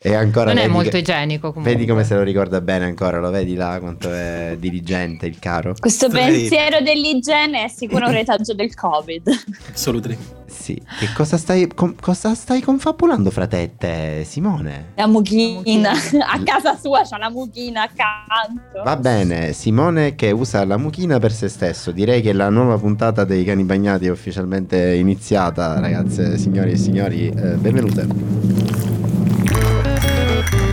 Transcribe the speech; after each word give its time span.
E 0.00 0.14
ancora 0.14 0.52
non 0.52 0.62
è 0.62 0.68
molto 0.68 0.90
che- 0.90 0.98
igienico 0.98 1.48
comunque. 1.48 1.72
Vedi 1.74 1.84
come 1.84 2.04
se 2.04 2.14
lo 2.14 2.22
ricorda 2.22 2.60
bene 2.60 2.84
ancora, 2.84 3.18
lo 3.18 3.30
vedi 3.30 3.56
là 3.56 3.78
quanto 3.80 4.12
è 4.12 4.54
dirigente 4.56 5.26
il 5.26 5.40
caro? 5.40 5.74
Questo 5.76 6.08
Straight. 6.08 6.30
pensiero 6.38 6.80
dell'igiene 6.84 7.64
è 7.64 7.68
sicuro 7.68 8.06
un 8.06 8.12
retaggio 8.12 8.54
del 8.54 8.72
Covid. 8.76 9.28
Solo 9.72 9.98
tre. 9.98 10.16
Sì, 10.46 10.80
che 11.00 11.08
cosa 11.16 11.36
stai, 11.36 11.66
com- 11.74 11.96
cosa 12.00 12.34
stai 12.36 12.60
confabulando 12.60 13.30
fra 13.32 13.48
te 13.48 13.60
e 13.62 13.70
te, 13.76 14.22
Simone? 14.24 14.92
La 14.94 15.08
mucchina. 15.08 15.90
A 16.30 16.42
casa 16.44 16.76
sua 16.78 17.02
c'ha 17.02 17.18
la 17.18 17.28
mucchina 17.30 17.82
accanto. 17.82 18.82
Va 18.84 18.96
bene, 18.96 19.52
Simone 19.52 20.14
che 20.14 20.30
usa 20.30 20.64
la 20.64 20.76
mucchina 20.76 21.18
per 21.18 21.32
se 21.32 21.48
stesso. 21.48 21.90
Direi 21.90 22.22
che 22.22 22.32
la 22.32 22.50
nuova 22.50 22.78
puntata 22.78 23.24
dei 23.24 23.42
cani 23.42 23.64
bagnati 23.64 24.06
è 24.06 24.10
ufficialmente 24.10 24.94
iniziata, 24.94 25.80
ragazze, 25.80 26.38
signori 26.38 26.70
e 26.70 26.76
signori. 26.76 27.26
eh, 27.28 27.54
benvenute. 27.56 28.57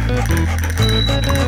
Musik 0.07 1.44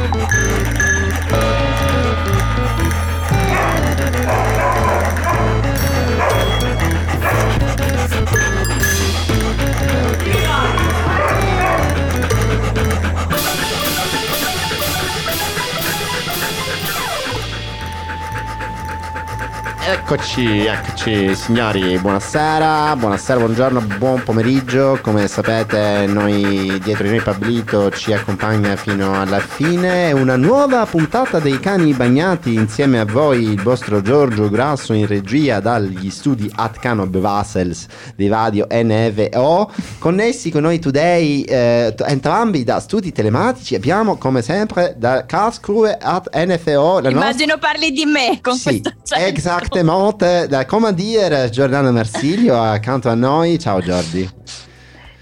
Eccoci, 19.90 20.66
eccoci 20.66 21.34
signori, 21.34 21.98
buonasera, 21.98 22.94
buonasera, 22.98 23.40
buongiorno, 23.40 23.80
buon 23.98 24.22
pomeriggio. 24.22 25.00
Come 25.02 25.30
sapete 25.30 26.04
noi 26.10 26.78
dietro 26.84 27.06
di 27.06 27.12
noi 27.12 27.22
Pablito 27.22 27.90
ci 27.92 28.12
accompagna 28.12 28.76
fino 28.76 29.18
alla 29.18 29.40
fine. 29.40 30.12
Una 30.12 30.36
nuova 30.36 30.86
puntata 30.86 31.40
dei 31.40 31.62
cani 31.62 31.94
bagnati 31.94 32.54
insieme 32.54 33.00
a 33.00 33.06
voi 33.06 33.44
il 33.44 33.62
vostro 33.62 34.02
Giorgio 34.02 34.50
Grasso 34.50 34.92
in 34.92 35.08
regia 35.08 35.62
dagli 35.62 36.10
studi 36.10 36.52
At 36.54 36.80
Cano 36.80 37.08
Vassels 37.10 37.86
di 38.14 38.28
Radio 38.28 38.68
NVO. 38.70 39.72
Connessi 40.00 40.52
con 40.52 40.64
noi 40.64 40.80
today 40.80 41.44
eh, 41.44 41.96
entrambi 42.08 42.66
da 42.66 42.82
studi 42.82 43.14
telematici 43.14 43.76
abbiamo 43.76 44.18
come 44.18 44.42
sempre 44.42 44.96
da 44.98 45.26
Karlsruhe 45.26 45.98
at 45.98 46.28
NFO 46.36 47.00
la 47.00 47.10
nostra 47.10 47.10
Immagino 47.10 47.58
parli 47.58 47.92
di 47.92 48.04
me 48.04 48.42
con 48.42 48.56
sì, 48.58 48.82
questo 48.82 48.90
accento. 48.90 49.77
Esattamente, 49.82 50.48
da 50.48 50.66
come 50.66 50.94
dire 50.94 51.50
Giordano 51.50 51.92
Marsilio 51.92 52.60
accanto 52.62 53.10
a 53.10 53.14
noi. 53.14 53.60
Ciao 53.60 53.80
Giordi. 53.80 54.30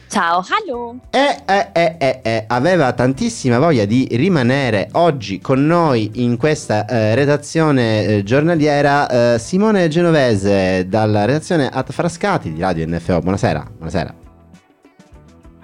Ciao, 0.07 0.41
hello. 0.65 0.97
E, 1.09 1.41
e, 1.45 1.69
e, 1.73 1.95
e, 1.97 2.19
e, 2.23 2.43
aveva 2.47 2.93
tantissima 2.93 3.59
voglia 3.59 3.83
di 3.83 4.07
rimanere 4.11 4.87
oggi 4.93 5.39
con 5.39 5.65
noi 5.65 6.09
in 6.15 6.37
questa 6.37 6.85
eh, 6.85 7.15
redazione 7.15 8.05
eh, 8.05 8.23
giornaliera 8.23 9.33
eh, 9.33 9.39
Simone 9.39 9.89
Genovese 9.89 10.87
dalla 10.87 11.25
redazione 11.25 11.67
At 11.67 11.91
Frascati 11.91 12.53
di 12.53 12.61
Radio 12.61 12.87
NFO. 12.87 13.19
Buonasera, 13.19 13.65
buonasera. 13.75 14.24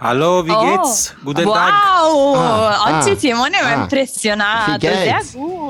Hallo, 0.04 0.42
wie 0.42 0.50
Oh, 0.50 0.62
geht's? 0.66 1.14
Guten 1.22 1.44
Tag. 1.46 1.74
Wow, 1.74 2.34
Ah, 2.36 2.86
oggi 2.88 3.12
ah, 3.12 3.18
Simone 3.20 3.50
mi 3.62 3.70
ha 3.72 3.78
ah. 3.78 3.82
impressionato. 3.82 4.78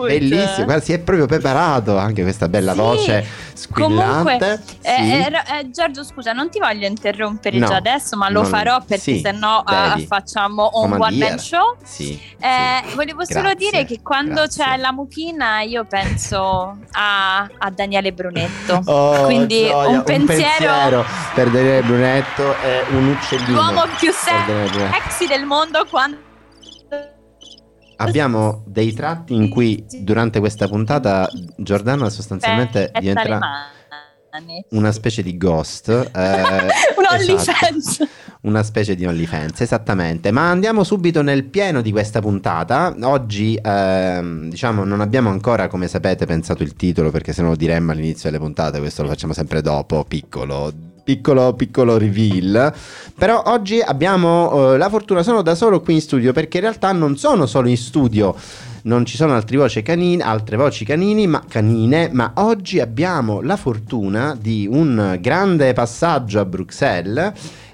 Bellissimo, 0.08 0.64
guarda, 0.64 0.80
si 0.80 0.94
è 0.94 1.00
proprio 1.00 1.26
preparato 1.26 1.98
anche 1.98 2.22
questa 2.22 2.48
bella 2.48 2.72
Sì, 2.72 2.78
voce. 2.78 3.26
Comunque, 3.70 4.62
Sì. 4.64 4.78
eh, 4.82 4.92
eh, 4.92 5.60
eh, 5.60 5.70
Giorgio, 5.72 6.04
scusa, 6.04 6.32
non 6.34 6.50
ti 6.50 6.60
voglio 6.60 6.88
interrompere 6.88 7.58
No, 7.58 7.68
già 7.68 7.76
adesso, 7.76 8.16
ma 8.18 8.30
lo 8.30 8.42
non- 8.42 8.50
farò 8.50 8.80
perché 8.80 8.98
sì, 9.16 9.20
sennò 9.20 9.64
eh, 9.68 9.90
devi. 9.96 10.06
facciamo 10.06 10.70
un 10.74 10.90
Come 10.92 10.98
one 10.98 11.18
man 11.18 11.40
show. 11.40 11.76
Sì, 11.84 12.20
Eh, 12.40 12.88
sì. 12.88 12.96
volevo 12.96 13.24
solo 13.26 13.50
Grazie, 13.50 13.70
dire 13.72 13.86
che 13.86 14.02
quando 14.02 14.34
grazie. 14.42 14.64
c'è 14.66 14.78
la 14.78 14.92
mucchina 14.92 15.62
io 15.62 15.86
penso 15.86 16.78
a, 16.92 17.38
a 17.58 17.70
Daniele 17.70 18.12
Brunetto. 18.14 18.82
Oh, 18.86 19.24
Quindi 19.26 19.68
gioia, 19.68 19.90
un 19.90 20.04
pensiero- 20.04 21.06
per 21.34 21.50
Daniele 21.50 21.82
Brunetto 21.84 22.56
è 22.62 22.84
un 22.92 23.08
uccellino. 23.08 23.52
L'uomo 23.52 23.84
più 24.00 24.12
sexy 24.12 25.28
del 25.28 25.46
mondo 25.46 25.86
quando... 25.90 26.18
Abbiamo 28.02 28.64
dei 28.68 28.94
tratti 28.94 29.34
in 29.34 29.50
cui 29.50 29.86
durante 30.00 30.40
questa 30.40 30.68
puntata 30.68 31.30
Giordano 31.58 32.10
sostanzialmente 32.10 32.92
diventerà 33.00 33.40
una 34.70 34.92
specie 34.92 35.22
di 35.24 35.38
ghost. 35.38 35.90
eh, 35.90 36.02
Un 37.12 37.20
esatto. 37.20 37.32
OnlyFans. 37.32 38.08
Una 38.42 38.64
specie 38.64 38.96
di 38.96 39.06
OnlyFans, 39.06 39.62
esattamente. 39.62 40.32
Ma 40.32 40.50
andiamo 40.50 40.84
subito 40.84 41.22
nel 41.22 41.44
pieno 41.44 41.82
di 41.82 41.92
questa 41.92 42.22
puntata. 42.22 42.96
Oggi, 43.02 43.60
ehm, 43.62 44.50
diciamo, 44.50 44.84
non 44.84 45.02
abbiamo 45.02 45.30
ancora, 45.30 45.68
come 45.68 45.88
sapete, 45.88 46.26
pensato 46.26 46.64
il 46.64 46.74
titolo, 46.74 47.12
perché 47.12 47.34
se 47.34 47.42
no 47.42 47.50
lo 47.50 47.56
diremmo 47.56 47.92
all'inizio 47.92 48.30
delle 48.30 48.42
puntate, 48.42 48.80
questo 48.80 49.04
lo 49.04 49.10
facciamo 49.10 49.34
sempre 49.34 49.62
dopo, 49.62 50.04
piccolo. 50.06 50.72
Piccolo, 51.04 51.54
piccolo 51.54 51.98
reveal. 51.98 52.74
Però 53.18 53.42
oggi 53.48 53.80
abbiamo 53.80 54.74
eh, 54.74 54.78
la 54.78 54.90
fortuna, 54.90 55.24
sono 55.24 55.42
da 55.42 55.56
solo 55.56 55.82
qui 55.82 55.96
in 55.96 56.02
studio, 56.02 56.32
perché 56.32 56.58
in 56.58 56.64
realtà 56.64 56.92
non 56.92 57.18
sono 57.18 57.46
solo 57.46 57.70
in 57.70 57.78
studio. 57.78 58.36
Non 58.84 59.06
ci 59.06 59.16
sono 59.16 59.34
altre 59.34 59.58
voci 59.58 59.82
canine, 59.82 60.24
altre 60.24 60.58
voci 60.58 60.86
canini, 60.86 61.28
ma 61.28 61.44
canine, 61.48 62.10
ma 62.12 62.34
oggi 62.36 62.80
abbiamo 62.80 63.42
la 63.42 63.56
fortuna 63.56 64.36
di 64.40 64.68
un 64.70 65.18
grande 65.20 65.74
passaggio 65.74 66.40
a 66.40 66.46
Bruxelles. 66.46 67.32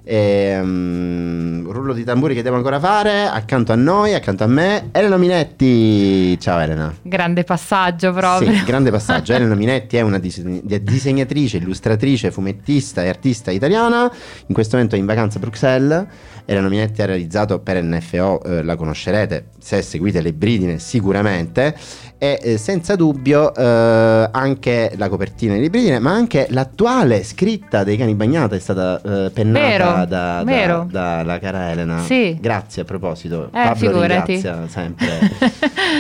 Ehm, 0.10 1.70
rullo 1.70 1.92
di 1.92 2.06
tamburi 2.06 2.34
che 2.34 2.42
devo 2.42 2.56
ancora 2.56 2.80
fare 2.80 3.26
accanto 3.26 3.74
a 3.74 3.76
noi, 3.76 4.14
accanto 4.14 4.46
a 4.46 4.48
me, 4.48 4.88
Elena 4.94 5.18
Minetti. 5.18 6.40
Ciao 6.40 6.60
Elena. 6.60 6.94
Grande 7.02 7.44
passaggio 7.44 8.14
proprio. 8.14 8.54
Sì, 8.54 8.64
grande 8.64 8.90
passaggio. 8.90 9.34
Elena 9.34 9.54
Minetti 9.56 9.98
è 9.98 10.02
una 10.02 10.18
disegn- 10.18 10.64
disegnatrice, 10.78 11.58
illustratrice, 11.58 12.32
fumettista 12.32 13.04
e 13.04 13.10
artista 13.10 13.52
italiana. 13.52 14.10
In 14.46 14.54
questo 14.54 14.76
momento 14.76 14.96
è 14.96 15.00
in 15.00 15.06
vacanza 15.06 15.40
a 15.40 15.42
Bruxelles. 15.42 16.06
Elena 16.50 16.70
Minetti 16.70 17.02
ha 17.02 17.06
realizzato 17.06 17.60
per 17.60 17.84
NFO, 17.84 18.42
eh, 18.44 18.64
la 18.64 18.78
conoscerete 18.78 19.48
se 19.60 19.82
seguite 19.82 20.22
le 20.22 20.32
bridine 20.34 20.80
sicuramente. 20.80 21.76
E 22.20 22.40
eh, 22.42 22.58
senza 22.58 22.96
dubbio 22.96 23.54
eh, 23.54 24.30
anche 24.32 24.94
la 24.96 25.08
copertina 25.10 25.54
di 25.54 25.60
Libridine, 25.60 26.00
ma 26.00 26.14
anche 26.14 26.48
l'attuale 26.50 27.24
scritta 27.24 27.84
dei 27.84 27.96
cani 27.98 28.16
bagnata 28.16 28.56
è 28.56 28.60
stata 28.60 29.00
eh, 29.26 29.30
pennata 29.30 30.06
da, 30.06 30.06
da- 30.06 30.44
vero. 30.44 30.88
dalla 30.90 31.38
cara 31.38 31.70
Elena. 31.72 32.00
Sì. 32.00 32.38
Grazie 32.40 32.84
a 32.84 32.86
proposito. 32.86 33.48
Eh, 33.48 33.50
Pablo 33.52 33.76
figurati. 33.76 34.32
ringrazia 34.34 34.68
sempre. 34.68 35.08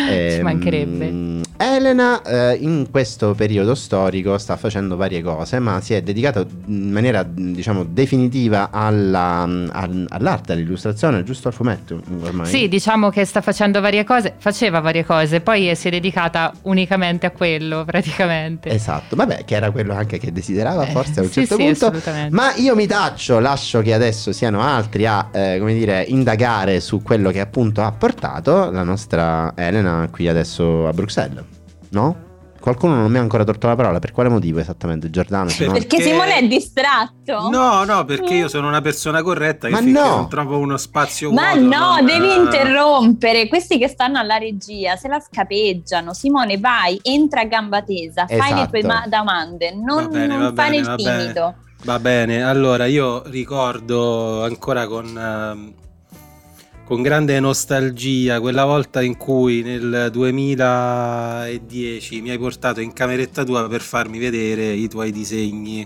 Ci 0.07 0.09
Ehm, 0.09 0.41
mancherebbe. 0.43 1.45
Elena 1.57 2.21
eh, 2.21 2.57
in 2.61 2.87
questo 2.91 3.33
periodo 3.33 3.75
storico 3.75 4.37
sta 4.37 4.55
facendo 4.57 4.95
varie 4.95 5.21
cose, 5.21 5.59
ma 5.59 5.81
si 5.81 5.93
è 5.93 6.01
dedicato 6.01 6.45
in 6.65 6.91
maniera 6.91 7.23
diciamo 7.23 7.83
definitiva 7.83 8.69
alla, 8.71 9.41
al- 9.41 10.05
all'arte, 10.09 10.53
all'illustrazione, 10.53 11.23
giusto 11.23 11.47
al 11.47 11.53
fumetto 11.53 12.01
ormai. 12.21 12.45
Sì, 12.47 12.67
diciamo 12.67 13.09
che 13.09 13.25
sta 13.25 13.41
facendo 13.41 13.81
varie 13.81 14.03
cose, 14.03 14.33
faceva 14.37 14.79
varie 14.79 15.03
cose, 15.05 15.41
poi 15.41 15.75
si 15.75 15.87
è 15.87 15.91
dedicata 15.91 16.53
unicamente 16.63 17.25
a 17.25 17.31
quello 17.31 17.83
praticamente. 17.85 18.69
Esatto, 18.69 19.15
vabbè, 19.15 19.43
che 19.45 19.55
era 19.55 19.71
quello 19.71 19.93
anche 19.93 20.19
che 20.19 20.31
desiderava 20.31 20.85
Eh, 20.85 20.91
forse 20.91 21.19
a 21.19 21.23
un 21.23 21.29
sì, 21.29 21.45
certo 21.45 21.55
sì, 21.57 21.63
punto. 21.63 21.93
Ma 22.29 22.53
io 22.55 22.75
mi 22.75 22.85
taccio, 22.87 23.39
lascio 23.39 23.81
che 23.81 23.93
adesso 23.93 24.31
siano 24.31 24.61
altri 24.61 25.05
a, 25.05 25.29
eh, 25.31 25.57
come 25.59 25.73
dire, 25.73 26.03
indagare 26.07 26.79
su 26.79 27.01
quello 27.01 27.31
che 27.31 27.39
appunto 27.39 27.81
ha 27.81 27.91
portato 27.91 28.69
la 28.71 28.83
nostra 28.83 29.53
Elena 29.55 30.07
qui 30.11 30.27
adesso 30.27 30.87
a 30.87 30.93
Bruxelles, 30.93 31.43
no? 31.89 32.25
Qualcuno 32.59 32.95
non 32.95 33.09
mi 33.11 33.17
ha 33.17 33.21
ancora 33.21 33.43
tolto 33.45 33.67
la 33.67 33.75
parola, 33.75 33.99
per 33.99 34.11
quale 34.11 34.27
motivo 34.29 34.59
esattamente, 34.59 35.09
Giordano? 35.09 35.45
Perché- 35.45 35.71
Perché 35.71 36.01
Simone 36.01 36.37
è 36.37 36.47
distratto. 36.47 37.49
No, 37.49 37.83
no, 37.85 38.03
perché 38.03 38.33
io 38.33 38.47
sono 38.49 38.67
una 38.67 38.81
persona 38.81 39.21
corretta 39.21 39.67
che 39.67 39.73
Ma 39.73 39.79
no! 39.79 40.15
non 40.15 40.29
trovo 40.29 40.57
uno 40.57 40.75
spazio 40.75 41.31
Ma 41.31 41.53
vuoto 41.53 41.67
no, 41.77 41.95
non- 41.95 42.05
devi 42.05 42.29
eh, 42.29 42.35
interrompere. 42.35 43.47
Questi 43.47 43.77
che 43.77 43.87
stanno 43.87 44.17
alla 44.19 44.37
regia 44.37 44.95
se 44.97 45.07
la 45.07 45.19
scapeggiano. 45.19 46.13
Simone, 46.13 46.57
vai, 46.57 46.99
entra 47.03 47.41
a 47.41 47.45
gamba 47.45 47.83
tesa, 47.83 48.25
fai 48.25 48.37
le 48.37 48.45
Esatto. 48.63 48.69
tue 48.71 48.83
ma- 48.83 49.05
domande, 49.07 49.73
non, 49.73 50.03
Va 50.03 50.07
bene, 50.09 50.27
non 50.27 50.39
va 50.39 50.53
fare 50.53 50.69
bene, 50.71 50.77
il 50.77 50.83
va 50.85 50.95
bene. 50.95 51.17
timido. 51.21 51.55
Va 51.83 51.99
bene, 51.99 52.43
allora 52.43 52.85
io 52.85 53.21
ricordo 53.27 54.43
ancora 54.43 54.87
con, 54.87 55.05
ehm, 55.15 55.73
con 56.87 57.01
grande 57.01 57.37
nostalgia 57.41 58.39
quella 58.39 58.63
volta 58.63 59.01
in 59.01 59.17
cui 59.17 59.61
nel 59.61 60.07
2010 60.11 62.21
mi 62.21 62.29
hai 62.29 62.37
portato 62.37 62.79
in 62.79 62.93
cameretta 62.93 63.43
tua 63.43 63.67
per 63.67 63.81
farmi 63.81 64.19
vedere 64.19 64.67
i 64.71 64.87
tuoi 64.87 65.11
disegni. 65.11 65.85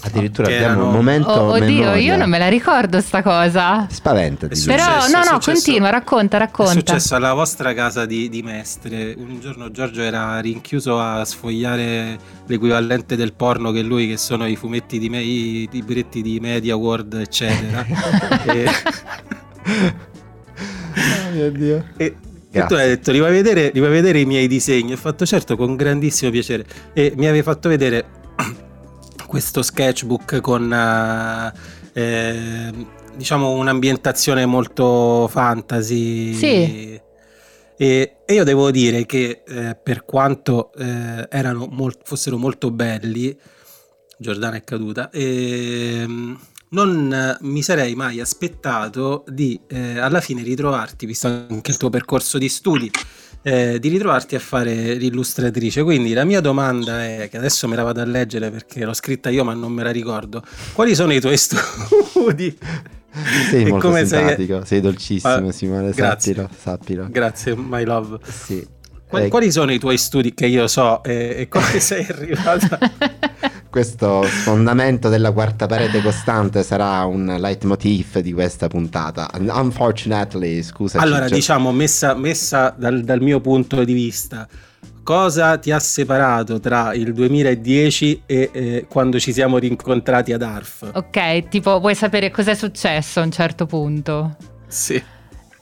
Addirittura 0.00 0.46
Che 0.46 0.54
abbiamo 0.54 0.74
un 0.74 0.80
erano- 0.84 0.96
momento 0.96 1.28
Oh, 1.28 1.50
oddio, 1.54 1.64
memoria. 1.66 1.96
io 1.96 2.16
non 2.16 2.30
me 2.30 2.38
la 2.38 2.46
ricordo 2.48 3.00
sta 3.00 3.20
cosa. 3.20 3.84
Spaventati. 3.90 4.54
È 4.54 4.56
Giulia. 4.56 4.76
Però 4.76 4.92
successo, 5.00 5.16
no, 5.16 5.22
è 5.22 5.24
no, 5.24 5.30
successo- 5.32 5.50
continua, 5.64 5.90
racconta, 5.90 6.36
È 6.36 6.38
racconta. 6.38 6.72
successo 6.72 7.14
alla 7.16 7.32
vostra 7.34 7.74
casa 7.74 8.06
di, 8.06 8.28
di 8.28 8.40
mestre. 8.42 9.12
Un 9.18 9.40
giorno 9.40 9.72
Giorgio 9.72 10.02
era 10.02 10.38
rinchiuso 10.38 11.00
a 11.00 11.24
sfogliare 11.24 12.16
l'equivalente 12.46 13.16
del 13.16 13.32
porno 13.32 13.72
che 13.72 13.82
lui, 13.82 14.06
che 14.06 14.16
sono 14.18 14.46
i 14.46 14.54
fumetti 14.54 15.00
di 15.00 15.08
me, 15.08 15.20
i 15.20 15.68
libretti 15.70 16.22
di 16.22 16.38
Media 16.40 16.76
World, 16.76 17.14
eccetera. 17.14 17.84
e, 18.46 18.66
mio 21.32 21.50
Dio. 21.50 21.84
E, 21.96 22.16
e 22.50 22.64
tu 22.66 22.74
hai 22.74 22.88
detto, 22.88 23.12
li 23.12 23.18
vuoi, 23.18 23.32
vedere, 23.32 23.70
li 23.72 23.78
vuoi 23.78 23.92
vedere 23.92 24.20
i 24.20 24.24
miei 24.24 24.48
disegni? 24.48 24.92
Ho 24.92 24.96
fatto 24.96 25.26
certo, 25.26 25.56
con 25.56 25.76
grandissimo 25.76 26.30
piacere. 26.30 26.64
E 26.92 27.12
mi 27.16 27.26
avevi 27.26 27.42
fatto 27.42 27.68
vedere 27.68 28.06
questo 29.26 29.62
sketchbook 29.62 30.40
con... 30.40 30.70
Uh, 30.70 31.76
eh, 31.92 32.72
diciamo 33.18 33.50
un'ambientazione 33.50 34.46
molto 34.46 35.28
fantasy. 35.28 36.32
Sì. 36.32 37.00
E, 37.80 38.16
e 38.24 38.34
io 38.34 38.44
devo 38.44 38.70
dire 38.70 39.04
che 39.06 39.42
eh, 39.46 39.76
per 39.80 40.04
quanto 40.04 40.72
eh, 40.74 41.26
erano 41.28 41.66
molt- 41.70 42.00
fossero 42.04 42.38
molto 42.38 42.70
belli, 42.70 43.36
Giordana 44.16 44.56
è 44.56 44.64
caduta, 44.64 45.10
e, 45.10 46.00
ehm, 46.02 46.40
non 46.70 47.36
mi 47.40 47.62
sarei 47.62 47.94
mai 47.94 48.20
aspettato 48.20 49.24
di 49.28 49.58
eh, 49.68 49.98
alla 49.98 50.20
fine 50.20 50.42
ritrovarti, 50.42 51.06
visto 51.06 51.26
anche 51.26 51.70
il 51.70 51.76
tuo 51.76 51.90
percorso 51.90 52.38
di 52.38 52.48
studi, 52.48 52.90
eh, 53.42 53.78
di 53.78 53.88
ritrovarti 53.88 54.34
a 54.34 54.40
fare 54.40 54.94
l'illustratrice. 54.94 55.82
Quindi 55.82 56.12
la 56.12 56.24
mia 56.24 56.40
domanda 56.40 57.04
è, 57.04 57.28
che 57.30 57.36
adesso 57.38 57.68
me 57.68 57.76
la 57.76 57.82
vado 57.82 58.00
a 58.00 58.04
leggere 58.04 58.50
perché 58.50 58.84
l'ho 58.84 58.94
scritta 58.94 59.30
io 59.30 59.44
ma 59.44 59.54
non 59.54 59.72
me 59.72 59.82
la 59.82 59.90
ricordo, 59.90 60.42
quali 60.72 60.94
sono 60.94 61.12
i 61.12 61.20
tuoi 61.20 61.36
studi? 61.38 62.56
Sei 63.50 63.64
e 63.64 63.68
molto 63.68 63.94
simpatico, 63.94 64.56
sei... 64.58 64.66
sei 64.66 64.80
dolcissimo 64.80 65.48
ah, 65.48 65.52
Simone, 65.52 65.90
grazie. 65.92 66.34
sappilo, 66.34 66.50
sappilo. 66.56 67.06
Grazie, 67.10 67.56
my 67.56 67.84
love. 67.84 68.18
Sì. 68.24 68.66
Quali, 69.08 69.24
eh, 69.24 69.28
quali 69.28 69.50
sono 69.50 69.72
i 69.72 69.78
tuoi 69.78 69.96
studi 69.96 70.34
che 70.34 70.46
io 70.46 70.68
so 70.68 71.02
e, 71.02 71.34
e 71.38 71.48
come 71.48 71.80
sei 71.80 72.06
arrivata? 72.06 72.78
Questo 73.70 74.22
sfondamento 74.22 75.10
della 75.10 75.30
quarta 75.30 75.66
parete 75.66 76.00
costante 76.00 76.62
sarà 76.62 77.04
un 77.04 77.36
leitmotiv 77.38 78.18
di 78.20 78.32
questa 78.32 78.66
puntata. 78.66 79.30
Unfortunately, 79.38 80.62
scusa. 80.62 80.98
Allora, 80.98 81.24
Ciccio. 81.24 81.34
diciamo, 81.34 81.72
messa, 81.72 82.14
messa 82.14 82.74
dal, 82.76 83.02
dal 83.02 83.20
mio 83.20 83.40
punto 83.40 83.84
di 83.84 83.92
vista, 83.92 84.48
cosa 85.02 85.58
ti 85.58 85.70
ha 85.70 85.78
separato 85.78 86.60
tra 86.60 86.94
il 86.94 87.12
2010 87.12 88.22
e 88.24 88.50
eh, 88.52 88.86
quando 88.88 89.18
ci 89.18 89.34
siamo 89.34 89.58
rincontrati 89.58 90.32
ad 90.32 90.42
ARF? 90.42 90.90
Ok, 90.94 91.48
tipo 91.48 91.78
vuoi 91.78 91.94
sapere 91.94 92.30
cos'è 92.30 92.54
successo 92.54 93.20
a 93.20 93.24
un 93.24 93.30
certo 93.30 93.66
punto? 93.66 94.36
Sì. 94.66 95.02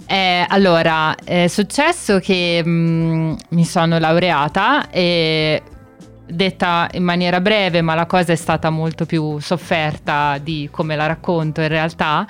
Eh, 0.07 0.47
allora, 0.49 1.17
è 1.17 1.49
successo 1.49 2.21
che 2.21 2.63
mh, 2.65 2.71
mm, 2.71 3.35
mi 3.51 3.65
sono 3.65 3.99
laureata 3.99 4.91
e 4.91 5.61
detta 6.27 6.89
in 6.93 7.05
maniera 7.05 7.41
breve, 7.41 7.81
ma 7.81 7.95
la 7.95 8.07
cosa 8.07 8.33
è 8.33 8.37
stata 8.37 8.71
molto 8.71 9.07
più 9.07 9.39
sofferta 9.39 10.39
di 10.43 10.69
come 10.71 10.97
la 10.97 11.07
racconto 11.07 11.61
in 11.61 11.69
realtà. 11.69 12.27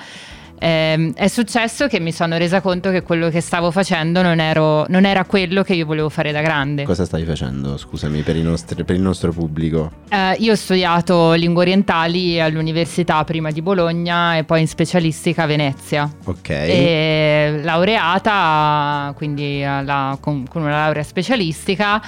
Eh, 0.58 1.12
è 1.14 1.28
successo 1.28 1.86
che 1.86 2.00
mi 2.00 2.12
sono 2.12 2.38
resa 2.38 2.60
conto 2.60 2.90
che 2.90 3.02
quello 3.02 3.28
che 3.28 3.40
stavo 3.40 3.70
facendo 3.70 4.22
non, 4.22 4.40
ero, 4.40 4.86
non, 4.88 5.04
era 5.04 5.24
quello 5.24 5.62
che 5.62 5.74
io 5.74 5.84
volevo 5.84 6.08
fare 6.08 6.32
da 6.32 6.40
grande. 6.40 6.84
Cosa 6.84 7.04
stavi 7.04 7.24
facendo, 7.24 7.76
scusami, 7.76 8.22
per, 8.22 8.36
nostri, 8.36 8.82
per 8.82 8.96
il 8.96 9.02
nostro 9.02 9.32
pubblico? 9.32 9.92
Eh, 10.08 10.36
io 10.38 10.52
ho 10.52 10.56
studiato 10.56 11.32
lingue 11.32 11.62
orientali 11.62 12.40
all'università 12.40 13.22
prima 13.24 13.50
di 13.50 13.60
Bologna 13.60 14.36
e 14.36 14.44
poi 14.44 14.62
in 14.62 14.68
specialistica 14.68 15.42
a 15.42 15.46
Venezia. 15.46 16.10
Ok. 16.24 16.48
E 16.48 17.60
laureata, 17.62 19.12
quindi 19.14 19.62
alla, 19.62 20.16
con, 20.20 20.46
con 20.48 20.62
una 20.62 20.70
laurea 20.70 21.02
specialistica 21.02 22.00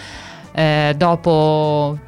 eh, 0.52 0.94
dopo 0.96 1.98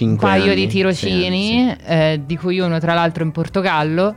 un 0.00 0.16
paio 0.16 0.52
anni, 0.52 0.54
di 0.54 0.66
tirocini, 0.66 1.76
eh, 1.84 2.20
di 2.24 2.36
cui 2.36 2.58
uno 2.58 2.78
tra 2.78 2.94
l'altro 2.94 3.22
in 3.24 3.32
Portogallo. 3.32 4.14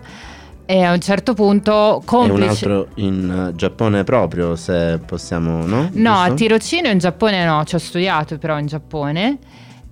E 0.69 0.83
a 0.83 0.91
un 0.91 0.99
certo 0.99 1.33
punto 1.33 2.01
complice... 2.03 2.65
E 2.65 2.67
un 2.67 2.73
altro 2.75 2.87
in 2.95 3.47
uh, 3.51 3.55
Giappone 3.55 4.03
proprio, 4.03 4.57
se 4.57 4.99
possiamo, 5.05 5.65
no? 5.65 5.89
No, 5.93 6.19
a 6.19 6.33
tirocino 6.33 6.89
in 6.89 6.97
Giappone 6.97 7.45
no, 7.45 7.63
ci 7.63 7.75
ho 7.75 7.79
studiato 7.79 8.37
però 8.37 8.59
in 8.59 8.65
Giappone. 8.65 9.37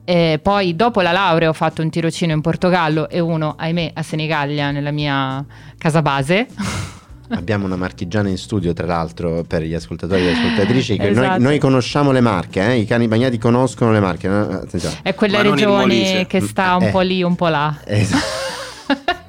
E 0.04 0.40
poi 0.42 0.76
dopo 0.76 1.00
la 1.00 1.14
laurea 1.14 1.48
ho 1.48 1.54
fatto 1.54 1.82
un 1.82 1.90
tirocino 1.90 2.34
in 2.34 2.42
Portogallo 2.42 3.10
e 3.10 3.20
uno, 3.20 3.56
ahimè, 3.58 3.92
a 3.94 4.04
Senigallia, 4.04 4.72
nella 4.72 4.92
mia 4.92 5.44
casa 5.78 6.02
base. 6.02 6.48
Abbiamo 7.30 7.66
una 7.66 7.76
marchigiana 7.76 8.30
in 8.30 8.38
studio, 8.38 8.74
tra 8.74 8.86
l'altro, 8.86 9.44
per 9.48 9.64
gli 9.64 9.74
ascoltatori 9.74 10.22
e 10.22 10.26
le 10.26 10.32
ascoltatrici. 10.32 10.98
Che 10.98 11.10
esatto. 11.10 11.28
noi, 11.28 11.42
noi, 11.42 11.60
conosciamo 11.60 12.12
le 12.12 12.22
marche, 12.22 12.62
eh? 12.62 12.78
i 12.78 12.86
cani 12.86 13.08
bagnati 13.08 13.38
conoscono 13.38 13.92
le 13.92 14.00
marche. 14.00 14.28
Attenzione. 14.28 15.00
È 15.02 15.16
quella 15.16 15.42
Ma 15.42 15.50
regione 15.50 16.26
che 16.28 16.42
sta 16.42 16.76
un 16.76 16.84
eh, 16.84 16.90
po' 16.92 17.02
lì, 17.02 17.24
un 17.24 17.36
po' 17.36 17.48
là. 17.48 17.78
Esatto. 17.86 18.44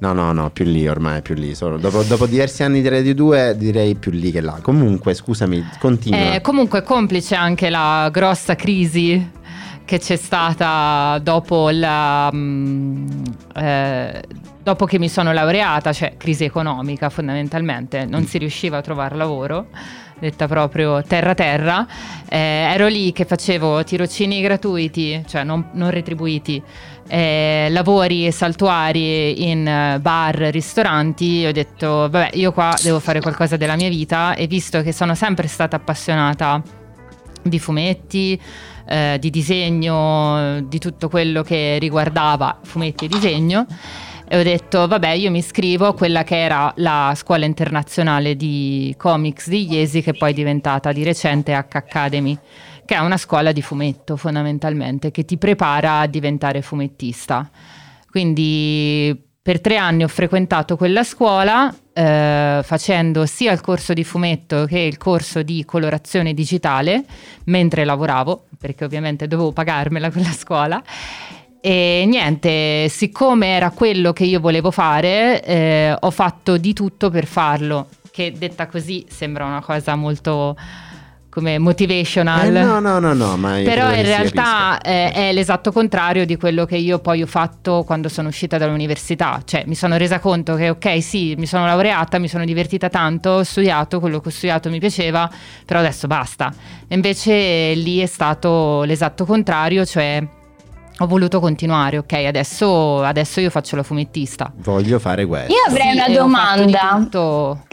No, 0.00 0.14
no, 0.14 0.32
no, 0.32 0.48
più 0.50 0.64
lì 0.64 0.88
ormai, 0.88 1.20
più 1.20 1.34
lì. 1.34 1.54
Solo 1.54 1.76
dopo, 1.76 2.02
dopo, 2.02 2.24
diversi 2.24 2.62
anni 2.62 2.80
di 2.80 2.88
Radio 2.88 3.14
2 3.14 3.54
direi 3.58 3.96
più 3.96 4.10
lì 4.10 4.30
che 4.30 4.40
là. 4.40 4.58
Comunque, 4.62 5.12
scusami, 5.12 5.62
continua. 5.78 6.36
Eh, 6.36 6.40
comunque, 6.40 6.82
complice 6.82 7.34
anche 7.34 7.68
la 7.68 8.08
grossa 8.10 8.56
crisi 8.56 9.30
che 9.90 9.98
c'è 9.98 10.14
stata 10.14 11.18
dopo 11.20 11.68
la... 11.70 12.30
Um, 12.32 13.24
eh, 13.56 14.22
dopo 14.62 14.84
che 14.86 15.00
mi 15.00 15.08
sono 15.08 15.32
laureata, 15.32 15.92
cioè 15.92 16.14
crisi 16.16 16.44
economica 16.44 17.08
fondamentalmente, 17.10 18.04
non 18.04 18.24
si 18.24 18.38
riusciva 18.38 18.76
a 18.76 18.82
trovare 18.82 19.16
lavoro, 19.16 19.66
detta 20.20 20.46
proprio 20.46 21.02
terra 21.02 21.34
terra, 21.34 21.84
eh, 22.28 22.38
ero 22.38 22.86
lì 22.86 23.10
che 23.10 23.24
facevo 23.24 23.82
tirocini 23.82 24.40
gratuiti, 24.40 25.24
cioè 25.26 25.42
non, 25.42 25.70
non 25.72 25.90
retribuiti, 25.90 26.62
eh, 27.08 27.66
lavori 27.70 28.30
saltuari 28.30 29.50
in 29.50 29.98
bar, 30.00 30.36
ristoranti, 30.36 31.46
ho 31.46 31.52
detto 31.52 32.08
vabbè 32.08 32.30
io 32.34 32.52
qua 32.52 32.76
devo 32.80 33.00
fare 33.00 33.20
qualcosa 33.20 33.56
della 33.56 33.74
mia 33.74 33.88
vita 33.88 34.36
e 34.36 34.46
visto 34.46 34.82
che 34.82 34.92
sono 34.92 35.16
sempre 35.16 35.48
stata 35.48 35.74
appassionata 35.74 36.62
di 37.42 37.58
fumetti, 37.58 38.40
eh, 38.90 39.18
di 39.20 39.30
disegno, 39.30 40.60
di 40.62 40.78
tutto 40.80 41.08
quello 41.08 41.42
che 41.42 41.78
riguardava 41.78 42.58
fumetti 42.62 43.04
e 43.04 43.08
disegno, 43.08 43.64
e 44.26 44.38
ho 44.38 44.42
detto 44.42 44.86
vabbè 44.88 45.10
io 45.10 45.30
mi 45.30 45.38
iscrivo 45.38 45.86
a 45.86 45.94
quella 45.94 46.24
che 46.24 46.40
era 46.40 46.72
la 46.76 47.12
scuola 47.16 47.44
internazionale 47.44 48.34
di 48.34 48.92
comics 48.96 49.48
di 49.48 49.72
Iesi 49.72 50.02
che 50.02 50.14
poi 50.14 50.30
è 50.30 50.34
diventata 50.34 50.92
di 50.92 51.02
recente 51.02 51.52
H 51.52 51.76
Academy 51.76 52.38
che 52.84 52.94
è 52.96 52.98
una 52.98 53.16
scuola 53.16 53.52
di 53.52 53.62
fumetto 53.62 54.16
fondamentalmente 54.16 55.12
che 55.12 55.24
ti 55.24 55.36
prepara 55.38 56.00
a 56.00 56.06
diventare 56.06 56.60
fumettista. 56.60 57.48
Quindi 58.10 59.29
per 59.42 59.60
tre 59.60 59.76
anni 59.76 60.04
ho 60.04 60.08
frequentato 60.08 60.76
quella 60.76 61.02
scuola 61.02 61.74
eh, 61.92 62.60
facendo 62.62 63.24
sia 63.24 63.52
il 63.52 63.60
corso 63.60 63.94
di 63.94 64.04
fumetto 64.04 64.66
che 64.66 64.78
il 64.78 64.98
corso 64.98 65.42
di 65.42 65.64
colorazione 65.64 66.34
digitale 66.34 67.04
mentre 67.44 67.84
lavoravo 67.84 68.46
perché 68.58 68.84
ovviamente 68.84 69.26
dovevo 69.26 69.52
pagarmela 69.52 70.10
quella 70.12 70.32
scuola 70.32 70.82
e 71.62 72.04
niente, 72.06 72.88
siccome 72.88 73.48
era 73.48 73.70
quello 73.70 74.14
che 74.14 74.24
io 74.24 74.40
volevo 74.40 74.70
fare, 74.70 75.44
eh, 75.44 75.94
ho 75.98 76.10
fatto 76.10 76.56
di 76.56 76.72
tutto 76.72 77.10
per 77.10 77.26
farlo. 77.26 77.88
Che 78.10 78.32
detta 78.32 78.66
così 78.66 79.04
sembra 79.10 79.44
una 79.44 79.60
cosa 79.60 79.94
molto 79.94 80.56
come 81.30 81.58
motivational. 81.58 82.54
Eh 82.54 82.62
no, 82.62 82.80
no, 82.80 82.98
no, 82.98 83.14
no, 83.14 83.36
ma 83.36 83.60
però 83.64 83.94
in 83.94 84.02
realtà 84.02 84.80
è, 84.80 85.12
è, 85.14 85.32
l'esatto 85.32 85.72
contrario 85.72 86.26
di 86.26 86.36
quello 86.36 86.66
che 86.66 86.76
io 86.76 86.98
poi 86.98 87.22
ho 87.22 87.26
fatto 87.26 87.84
quando 87.84 88.08
sono 88.08 88.28
uscita 88.28 88.58
dall'università. 88.58 89.40
Cioè, 89.44 89.64
mi 89.66 89.74
sono 89.76 89.96
resa 89.96 90.18
conto 90.18 90.56
che, 90.56 90.70
ok, 90.70 91.02
sì, 91.02 91.34
mi 91.38 91.46
sono 91.46 91.64
laureata, 91.64 92.18
mi 92.18 92.28
sono 92.28 92.44
divertita 92.44 92.88
tanto, 92.88 93.30
ho 93.30 93.42
studiato, 93.44 94.00
quello 94.00 94.20
che 94.20 94.28
ho 94.28 94.32
studiato 94.32 94.68
mi 94.68 94.80
piaceva, 94.80 95.30
però 95.64 95.78
adesso 95.78 96.06
basta. 96.06 96.52
Invece 96.88 97.72
lì 97.74 98.00
è 98.00 98.06
stato 98.06 98.82
l'esatto 98.82 99.24
contrario, 99.24 99.86
cioè 99.86 100.38
ho 101.02 101.06
voluto 101.06 101.40
continuare, 101.40 101.96
ok, 101.96 102.12
adesso, 102.26 103.02
adesso, 103.02 103.40
io 103.40 103.48
faccio 103.48 103.74
la 103.74 103.82
fumettista. 103.82 104.52
Voglio 104.56 104.98
fare 104.98 105.24
questo. 105.24 105.50
Io 105.50 105.60
avrei 105.66 105.92
sì, 105.92 105.96
una 105.96 106.08
domanda. 106.08 107.08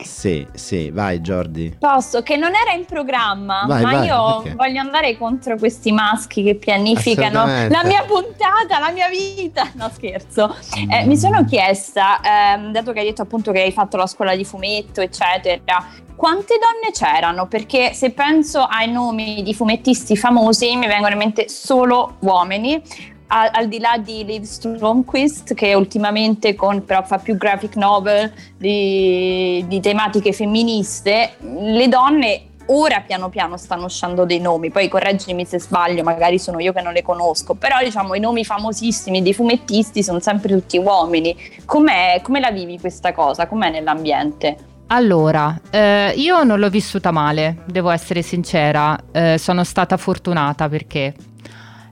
Sì, 0.01 0.47
sì, 0.53 0.89
vai 0.91 1.19
Jordi. 1.19 1.75
Posso, 1.77 2.23
che 2.23 2.37
non 2.37 2.51
era 2.55 2.71
in 2.71 2.85
programma, 2.85 3.65
vai, 3.67 3.83
ma 3.83 3.91
vai, 3.91 4.05
io 4.05 4.37
okay. 4.37 4.55
voglio 4.55 4.79
andare 4.79 5.17
contro 5.17 5.57
questi 5.57 5.91
maschi 5.91 6.41
che 6.41 6.55
pianificano 6.55 7.45
la 7.45 7.81
mia 7.83 8.03
puntata, 8.07 8.79
la 8.79 8.91
mia 8.93 9.09
vita. 9.09 9.71
No, 9.73 9.89
scherzo. 9.93 10.55
Eh, 10.89 11.05
mi 11.05 11.17
sono 11.17 11.43
chiesta, 11.43 12.21
ehm, 12.21 12.71
dato 12.71 12.93
che 12.93 12.99
hai 12.99 13.05
detto 13.05 13.23
appunto 13.23 13.51
che 13.51 13.61
hai 13.61 13.73
fatto 13.73 13.97
la 13.97 14.07
scuola 14.07 14.37
di 14.37 14.45
fumetto, 14.45 15.01
eccetera, 15.01 15.85
quante 16.15 16.55
donne 16.57 16.93
c'erano? 16.93 17.45
Perché 17.47 17.93
se 17.93 18.11
penso 18.11 18.61
ai 18.61 18.89
nomi 18.89 19.43
di 19.43 19.53
fumettisti 19.53 20.15
famosi 20.15 20.77
mi 20.77 20.87
vengono 20.87 21.11
in 21.11 21.19
mente 21.19 21.49
solo 21.49 22.15
uomini 22.19 22.81
al, 23.27 23.49
al, 23.51 23.67
di 23.67 23.79
là 23.79 23.97
di 23.97 24.23
Liv 24.23 24.43
Stromquist 24.43 25.53
che 25.53 25.73
ultimamente 25.73 26.55
con, 26.55 26.83
però 26.85 27.03
fa 27.03 27.17
più 27.17 27.35
graphic 27.37 27.75
novel 27.75 28.31
di, 28.57 29.63
di 29.67 29.79
tematiche 29.79 30.33
femministe, 30.33 31.35
le 31.39 31.87
donne 31.87 32.41
ora 32.67 33.01
piano 33.01 33.29
piano 33.29 33.57
stanno 33.57 33.85
uscendo 33.85 34.25
dei 34.25 34.39
nomi, 34.39 34.71
poi 34.71 34.87
correggimi 34.87 35.45
se 35.45 35.59
sbaglio, 35.59 36.03
magari 36.03 36.39
sono 36.39 36.59
io 36.59 36.73
che 36.73 36.81
non 36.81 36.93
le 36.93 37.01
conosco, 37.01 37.53
però 37.53 37.77
diciamo 37.83 38.15
i 38.15 38.19
nomi 38.19 38.43
famosissimi 38.43 39.21
dei 39.21 39.33
fumettisti 39.33 40.03
sono 40.03 40.19
sempre 40.19 40.53
tutti 40.53 40.77
uomini. 40.77 41.35
Com'è, 41.65 42.19
come 42.23 42.39
la 42.39 42.51
vivi 42.51 42.79
questa 42.79 43.13
cosa? 43.13 43.47
Com'è 43.47 43.69
nell'ambiente? 43.69 44.57
Allora, 44.87 45.59
eh, 45.69 46.13
io 46.15 46.43
non 46.43 46.59
l'ho 46.59 46.69
vissuta 46.69 47.11
male, 47.11 47.57
devo 47.65 47.89
essere 47.89 48.21
sincera, 48.21 48.97
eh, 49.11 49.37
sono 49.37 49.65
stata 49.65 49.97
fortunata 49.97 50.69
perché 50.69 51.13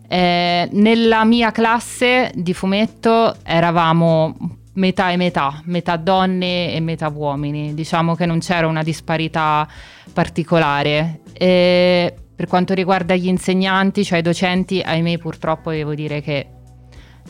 eh, 0.08 0.70
nella 0.72 1.24
mia 1.26 1.52
classe 1.52 2.32
di 2.36 2.54
fumetto 2.54 3.36
eravamo 3.44 4.36
metà 4.74 5.12
e 5.12 5.18
metà, 5.18 5.62
metà 5.66 5.96
donne 5.98 6.74
e 6.74 6.80
metà 6.80 7.08
uomini, 7.08 7.74
diciamo 7.74 8.16
che 8.16 8.26
non 8.26 8.40
c'era 8.40 8.68
una 8.68 8.84
disparità 8.84 9.68
particolare. 10.12 11.22
E 11.34 12.14
per 12.36 12.48
quanto 12.48 12.74
riguarda 12.74 13.16
gli 13.16 13.28
insegnanti, 13.28 14.04
cioè 14.04 14.20
i 14.20 14.22
docenti, 14.22 14.82
ahimè 14.82 15.18
purtroppo 15.18 15.72
devo 15.72 15.96
dire 15.96 16.22
che 16.22 16.48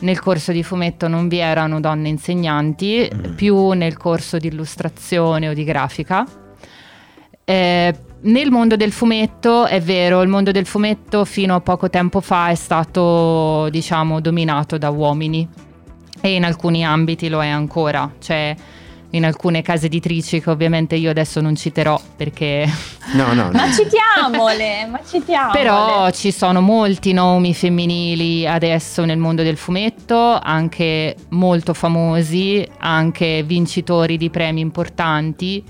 nel 0.00 0.20
corso 0.20 0.52
di 0.52 0.62
fumetto 0.62 1.08
non 1.08 1.28
vi 1.28 1.38
erano 1.38 1.80
donne 1.80 2.08
insegnanti, 2.08 3.08
mm. 3.12 3.34
più 3.34 3.70
nel 3.70 3.96
corso 3.96 4.38
di 4.38 4.48
illustrazione 4.48 5.48
o 5.48 5.54
di 5.54 5.64
grafica. 5.64 6.26
Eh, 7.44 7.94
nel 8.22 8.50
mondo 8.50 8.76
del 8.76 8.92
fumetto 8.92 9.66
è 9.66 9.80
vero, 9.80 10.22
il 10.22 10.28
mondo 10.28 10.50
del 10.50 10.66
fumetto 10.66 11.24
fino 11.24 11.54
a 11.54 11.60
poco 11.60 11.90
tempo 11.90 12.20
fa 12.20 12.48
è 12.48 12.54
stato, 12.54 13.68
diciamo, 13.70 14.20
dominato 14.20 14.78
da 14.78 14.90
uomini 14.90 15.46
e 16.20 16.34
in 16.34 16.44
alcuni 16.44 16.84
ambiti 16.84 17.28
lo 17.28 17.42
è 17.42 17.48
ancora. 17.48 18.10
Cioè, 18.18 18.56
in 19.10 19.24
alcune 19.24 19.62
case 19.62 19.86
editrici 19.86 20.40
che 20.40 20.50
ovviamente 20.50 20.96
io 20.96 21.10
adesso 21.10 21.40
non 21.40 21.54
citerò 21.54 21.98
perché... 22.16 22.68
No, 23.14 23.32
no, 23.32 23.44
no. 23.44 23.50
ma 23.54 23.70
citiamole, 23.70 24.86
ma 24.86 25.00
citiamole. 25.06 25.58
Però 25.58 26.10
ci 26.10 26.32
sono 26.32 26.60
molti 26.60 27.12
nomi 27.12 27.54
femminili 27.54 28.46
adesso 28.46 29.04
nel 29.04 29.18
mondo 29.18 29.42
del 29.42 29.56
fumetto, 29.56 30.38
anche 30.38 31.14
molto 31.30 31.74
famosi, 31.74 32.66
anche 32.78 33.44
vincitori 33.44 34.16
di 34.16 34.30
premi 34.30 34.60
importanti, 34.60 35.62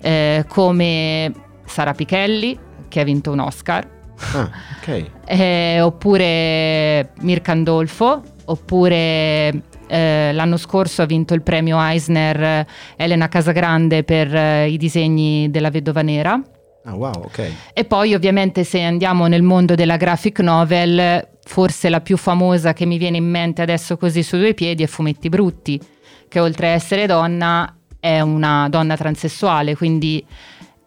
eh, 0.00 0.44
come 0.46 1.32
Sara 1.72 1.94
Pichelli, 1.94 2.58
che 2.88 3.00
ha 3.00 3.04
vinto 3.04 3.32
un 3.32 3.40
Oscar. 3.40 3.88
Ah, 4.34 4.50
ok. 4.78 5.10
Eh, 5.32 5.80
oppure 5.80 7.12
Mirkandolfo, 7.20 8.22
oppure 8.44 9.62
eh, 9.86 10.30
l'anno 10.34 10.58
scorso 10.58 11.00
ha 11.00 11.06
vinto 11.06 11.32
il 11.32 11.40
premio 11.40 11.80
Eisner 11.80 12.42
eh, 12.42 12.66
Elena 12.96 13.28
Casagrande 13.28 14.04
per 14.04 14.34
eh, 14.34 14.68
i 14.68 14.76
disegni 14.76 15.50
della 15.50 15.70
Vedova 15.70 16.02
Nera. 16.02 16.38
Ah, 16.84 16.94
wow, 16.94 17.12
ok. 17.14 17.50
E 17.72 17.84
poi 17.84 18.12
ovviamente 18.12 18.62
se 18.64 18.82
andiamo 18.82 19.26
nel 19.26 19.42
mondo 19.42 19.74
della 19.74 19.96
graphic 19.96 20.40
novel, 20.40 21.26
forse 21.44 21.88
la 21.88 22.02
più 22.02 22.18
famosa 22.18 22.74
che 22.74 22.84
mi 22.84 22.98
viene 22.98 23.16
in 23.16 23.28
mente 23.28 23.62
adesso 23.62 23.96
così 23.96 24.22
su 24.22 24.36
due 24.36 24.52
piedi 24.52 24.82
è 24.82 24.86
Fumetti 24.86 25.30
Brutti, 25.30 25.80
che 26.28 26.40
oltre 26.40 26.66
a 26.66 26.70
essere 26.72 27.06
donna 27.06 27.74
è 27.98 28.20
una 28.20 28.68
donna 28.68 28.96
transessuale, 28.96 29.76
quindi 29.76 30.22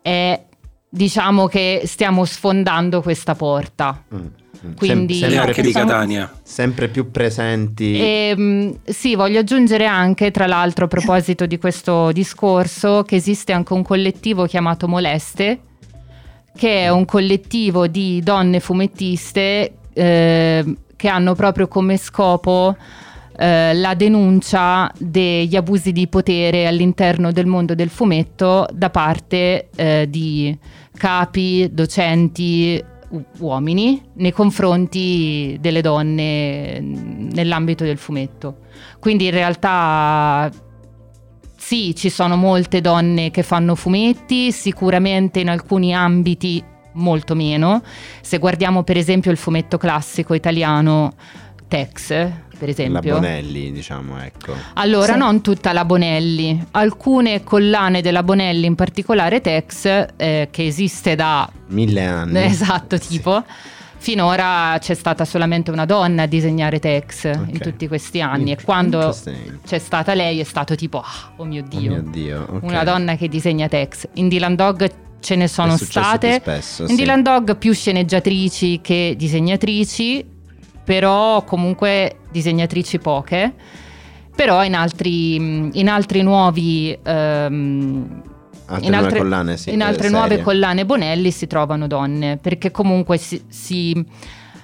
è 0.04 0.40
diciamo 0.96 1.48
che 1.48 1.82
stiamo 1.86 2.24
sfondando 2.26 3.02
questa 3.02 3.36
porta. 3.36 4.02
Mm. 4.14 4.26
Quindi, 4.76 5.16
Sem- 5.16 5.32
sempre, 5.32 5.62
più, 5.62 5.72
Catania. 5.72 6.32
sempre 6.42 6.88
più 6.88 7.12
presenti. 7.12 8.00
E, 8.00 8.34
ehm, 8.36 8.78
sì, 8.86 9.16
voglio 9.16 9.40
aggiungere 9.40 9.86
anche, 9.86 10.32
tra 10.32 10.48
l'altro, 10.48 10.86
a 10.86 10.88
proposito 10.88 11.46
di 11.46 11.60
questo 11.60 12.12
discorso, 12.12 13.04
che 13.04 13.16
esiste 13.16 13.52
anche 13.52 13.74
un 13.74 13.84
collettivo 13.84 14.46
chiamato 14.48 14.88
Moleste, 14.88 15.60
che 16.56 16.84
è 16.84 16.90
un 16.90 17.06
collettivo 17.06 17.86
di 17.86 18.22
donne 18.24 18.60
fumettiste 18.60 19.74
eh, 19.94 20.76
che 20.96 21.08
hanno 21.08 21.36
proprio 21.36 21.68
come 21.68 21.98
scopo 21.98 22.76
eh, 23.38 23.74
la 23.74 23.94
denuncia 23.94 24.92
degli 24.98 25.56
abusi 25.56 25.92
di 25.92 26.08
potere 26.08 26.68
all'interno 26.68 27.32
del 27.32 27.46
mondo 27.46 27.76
del 27.76 27.90
fumetto 27.90 28.68
da 28.72 28.90
parte 28.90 29.70
eh, 29.76 30.08
di 30.10 30.58
capi, 30.98 31.70
docenti, 31.72 32.84
uomini 33.40 34.02
nei 34.16 34.32
confronti 34.32 35.58
delle 35.60 35.82
donne 35.82 36.80
nell'ambito 36.80 37.84
del 37.84 37.98
fumetto. 37.98 38.58
Quindi 39.00 39.26
in 39.26 39.32
realtà 39.32 40.52
sì, 41.58 41.96
ci 41.96 42.10
sono 42.10 42.36
molte 42.36 42.82
donne 42.82 43.32
che 43.32 43.44
fanno 43.44 43.76
fumetti, 43.76 44.52
sicuramente 44.52 45.40
in 45.40 45.50
alcuni 45.50 45.94
ambiti 45.94 46.64
molto 46.94 47.36
meno. 47.36 47.82
Se 48.22 48.38
guardiamo 48.38 48.84
per 48.84 48.98
esempio 48.98 49.32
il 49.32 49.38
fumetto 49.38 49.78
classico 49.78 50.34
italiano 50.34 51.14
Tex, 51.68 52.32
per 52.58 52.70
esempio. 52.70 53.14
La 53.14 53.20
Bonelli, 53.20 53.72
diciamo, 53.72 54.20
ecco. 54.20 54.54
Allora, 54.74 55.14
sì. 55.14 55.20
non 55.20 55.42
tutta 55.42 55.74
la 55.74 55.86
Bonelli, 55.86 56.66
alcune 56.72 57.44
collane 57.44 58.02
della 58.02 58.24
Bonelli, 58.24 58.66
in 58.66 58.76
particolare 58.76 59.42
Tex, 59.42 60.08
eh, 60.16 60.48
che 60.52 60.66
esiste 60.66 61.16
da... 61.16 61.50
Mille 61.68 62.06
anni. 62.06 62.44
Esatto, 62.56 62.98
tipo. 62.98 63.44
Sì. 63.46 63.74
Finora 63.98 64.78
c'è 64.80 64.94
stata 64.94 65.26
solamente 65.26 65.72
una 65.72 65.86
donna 65.86 66.24
a 66.24 66.26
disegnare 66.28 66.78
Tex 66.78 67.26
okay. 67.26 67.50
in 67.50 67.58
tutti 67.58 67.88
questi 67.88 68.22
anni 68.22 68.52
e 68.52 68.58
quando 68.62 69.16
c'è 69.66 69.80
stata 69.80 70.14
lei 70.14 70.40
è 70.40 70.44
stato 70.44 70.76
tipo, 70.76 71.00
oh, 71.00 71.42
oh 71.42 71.44
mio 71.44 71.64
Dio, 71.68 71.92
oh 71.92 72.02
mio 72.02 72.12
Dio 72.12 72.44
okay. 72.44 72.70
una 72.70 72.84
donna 72.84 73.16
che 73.16 73.28
disegna 73.28 73.68
Tex. 73.68 74.08
In 74.14 74.28
Dylan 74.28 74.56
Dog 74.56 74.92
ce 75.22 75.36
ne 75.36 75.48
sono 75.48 75.76
state. 75.76 76.40
Spesso, 76.40 76.84
in 76.84 76.90
sì. 76.90 76.96
Dylan 76.98 77.24
Dog 77.24 77.58
più 77.58 77.74
sceneggiatrici 77.74 78.80
che 78.80 79.16
disegnatrici 79.18 80.34
però 80.86 81.44
comunque 81.44 82.20
disegnatrici 82.32 83.00
poche, 83.00 83.54
però 84.34 84.64
in 84.64 84.76
altri, 84.76 85.36
in 85.36 85.90
altri 85.90 86.22
nuovi... 86.22 86.98
Um, 87.06 88.22
altre 88.68 88.88
in 88.88 88.94
altre, 88.94 89.20
collane, 89.20 89.58
sì, 89.58 89.74
in 89.74 89.82
altre 89.82 90.10
nuove 90.10 90.42
collane 90.42 90.86
Bonelli 90.86 91.32
si 91.32 91.48
trovano 91.48 91.88
donne, 91.88 92.38
perché 92.38 92.72
comunque 92.72 93.18
si, 93.18 93.44
si, 93.48 94.06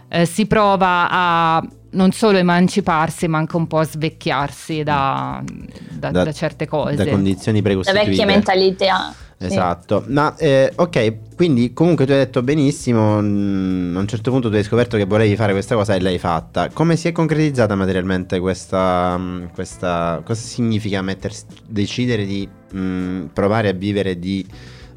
eh, 0.07 0.25
si 0.25 0.45
prova 0.47 1.07
a 1.09 1.63
non 1.91 2.11
solo 2.11 2.37
emanciparsi, 2.37 3.27
ma 3.27 3.37
anche 3.37 3.57
un 3.57 3.67
po' 3.67 3.83
svecchiarsi 3.83 4.83
da, 4.83 5.43
da, 5.89 6.11
da, 6.11 6.23
da 6.23 6.31
certe 6.31 6.67
cose. 6.67 6.95
Da 6.95 7.09
condizioni 7.09 7.61
precostituite. 7.61 8.05
Da 8.05 8.11
vecchie 8.11 8.25
mentalità. 8.25 9.13
Esatto, 9.47 10.03
sì. 10.05 10.11
ma 10.11 10.35
eh, 10.37 10.71
ok, 10.75 11.35
quindi 11.35 11.73
comunque 11.73 12.05
tu 12.05 12.11
hai 12.11 12.19
detto 12.19 12.43
benissimo, 12.43 13.19
mh, 13.19 13.25
mm, 13.25 13.97
a 13.97 13.99
un 13.99 14.07
certo 14.07 14.29
punto 14.29 14.49
tu 14.49 14.55
hai 14.55 14.63
scoperto 14.63 14.97
che 14.97 15.05
volevi 15.05 15.35
fare 15.35 15.51
questa 15.51 15.75
cosa 15.75 15.95
e 15.95 15.99
l'hai 15.99 16.19
fatta. 16.19 16.69
Come 16.69 16.95
si 16.95 17.07
è 17.07 17.11
concretizzata 17.11 17.75
materialmente 17.75 18.39
questa, 18.39 19.17
mm, 19.17 19.45
questa 19.53 20.21
cosa 20.23 20.41
significa 20.41 21.01
mettersi, 21.01 21.45
decidere 21.67 22.25
di 22.25 22.47
mh, 22.71 22.79
mm, 22.79 23.25
provare 23.33 23.69
a 23.69 23.73
vivere 23.73 24.19
di 24.19 24.45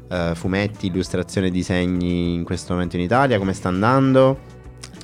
uh, 0.09 0.35
fumetti, 0.35 0.87
illustrazione, 0.87 1.49
disegni 1.49 2.35
in 2.35 2.43
questo 2.43 2.73
momento 2.73 2.97
in 2.97 3.01
Italia? 3.01 3.39
Come 3.39 3.53
sta 3.53 3.69
andando? 3.69 4.53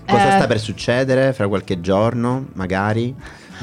Cosa 0.05 0.36
eh... 0.36 0.38
sta 0.38 0.48
per 0.48 0.60
succedere 0.60 1.33
fra 1.33 1.48
qualche 1.48 1.81
giorno, 1.81 2.48
magari? 2.53 3.15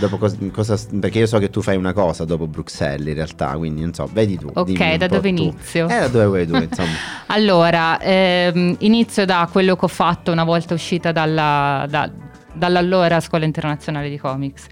Cosa, 0.06 0.36
cosa, 0.52 0.78
perché 1.00 1.18
io 1.18 1.26
so 1.26 1.38
che 1.38 1.50
tu 1.50 1.60
fai 1.60 1.76
una 1.76 1.92
cosa 1.92 2.24
dopo 2.24 2.46
Bruxelles 2.46 3.08
in 3.08 3.14
realtà, 3.14 3.56
quindi 3.56 3.80
non 3.80 3.92
so, 3.92 4.08
vedi 4.12 4.38
tu. 4.38 4.50
Ok, 4.52 4.94
da 4.94 5.06
dove 5.08 5.32
tu. 5.32 5.42
inizio? 5.42 5.88
Eh, 5.88 5.98
da 5.98 6.08
dove 6.08 6.26
vuoi 6.26 6.46
tu, 6.46 6.54
insomma. 6.56 6.88
allora, 7.26 8.00
ehm, 8.00 8.76
inizio 8.80 9.24
da 9.24 9.48
quello 9.50 9.74
che 9.76 9.84
ho 9.84 9.88
fatto 9.88 10.30
una 10.30 10.44
volta 10.44 10.74
uscita 10.74 11.10
dalla, 11.10 11.86
da, 11.88 12.10
dall'allora 12.52 13.20
Scuola 13.20 13.44
Internazionale 13.44 14.08
di 14.08 14.18
Comics. 14.18 14.66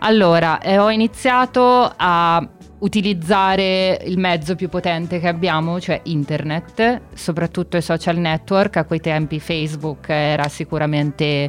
Allora, 0.00 0.58
eh, 0.60 0.78
ho 0.78 0.90
iniziato 0.90 1.92
a 1.96 2.48
utilizzare 2.82 4.00
il 4.04 4.18
mezzo 4.18 4.54
più 4.54 4.68
potente 4.68 5.20
che 5.20 5.28
abbiamo, 5.28 5.80
cioè 5.80 6.00
internet, 6.04 7.02
soprattutto 7.14 7.76
i 7.76 7.82
social 7.82 8.16
network, 8.16 8.76
a 8.76 8.84
quei 8.84 9.00
tempi 9.00 9.38
Facebook 9.38 10.08
era 10.08 10.48
sicuramente 10.48 11.48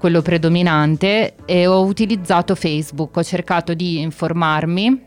quello 0.00 0.22
predominante 0.22 1.34
e 1.44 1.66
ho 1.66 1.82
utilizzato 1.82 2.54
Facebook, 2.54 3.18
ho 3.18 3.22
cercato 3.22 3.74
di 3.74 4.00
informarmi 4.00 5.02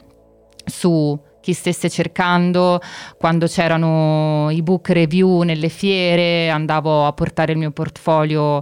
su 0.63 1.19
chi 1.41 1.51
stesse 1.51 1.89
cercando, 1.89 2.79
quando 3.17 3.47
c'erano 3.47 4.49
i 4.51 4.61
book 4.61 4.89
review 4.89 5.41
nelle 5.41 5.69
fiere, 5.69 6.49
andavo 6.49 7.07
a 7.07 7.13
portare 7.13 7.53
il 7.53 7.57
mio 7.57 7.71
portfolio, 7.71 8.61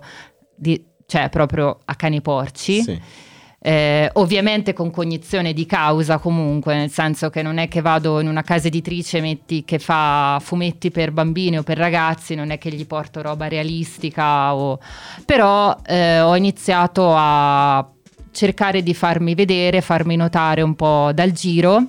di, 0.55 0.81
cioè 1.05 1.27
proprio 1.27 1.79
a 1.83 1.95
cani 1.95 2.21
porci. 2.21 2.81
Sì 2.81 3.29
eh, 3.63 4.09
ovviamente 4.13 4.73
con 4.73 4.89
cognizione 4.89 5.53
di 5.53 5.67
causa 5.67 6.17
comunque, 6.17 6.75
nel 6.75 6.89
senso 6.89 7.29
che 7.29 7.43
non 7.43 7.59
è 7.59 7.67
che 7.67 7.81
vado 7.81 8.19
in 8.19 8.27
una 8.27 8.41
casa 8.41 8.67
editrice 8.67 9.21
metti, 9.21 9.63
che 9.63 9.77
fa 9.77 10.39
fumetti 10.41 10.89
per 10.89 11.11
bambini 11.11 11.59
o 11.59 11.63
per 11.63 11.77
ragazzi, 11.77 12.33
non 12.33 12.49
è 12.49 12.57
che 12.57 12.71
gli 12.71 12.87
porto 12.87 13.21
roba 13.21 13.47
realistica, 13.47 14.55
o... 14.55 14.79
però 15.25 15.77
eh, 15.85 16.21
ho 16.21 16.35
iniziato 16.35 17.13
a 17.15 17.87
cercare 18.31 18.81
di 18.81 18.95
farmi 18.95 19.35
vedere, 19.35 19.81
farmi 19.81 20.15
notare 20.15 20.63
un 20.63 20.73
po' 20.73 21.11
dal 21.13 21.31
giro. 21.31 21.85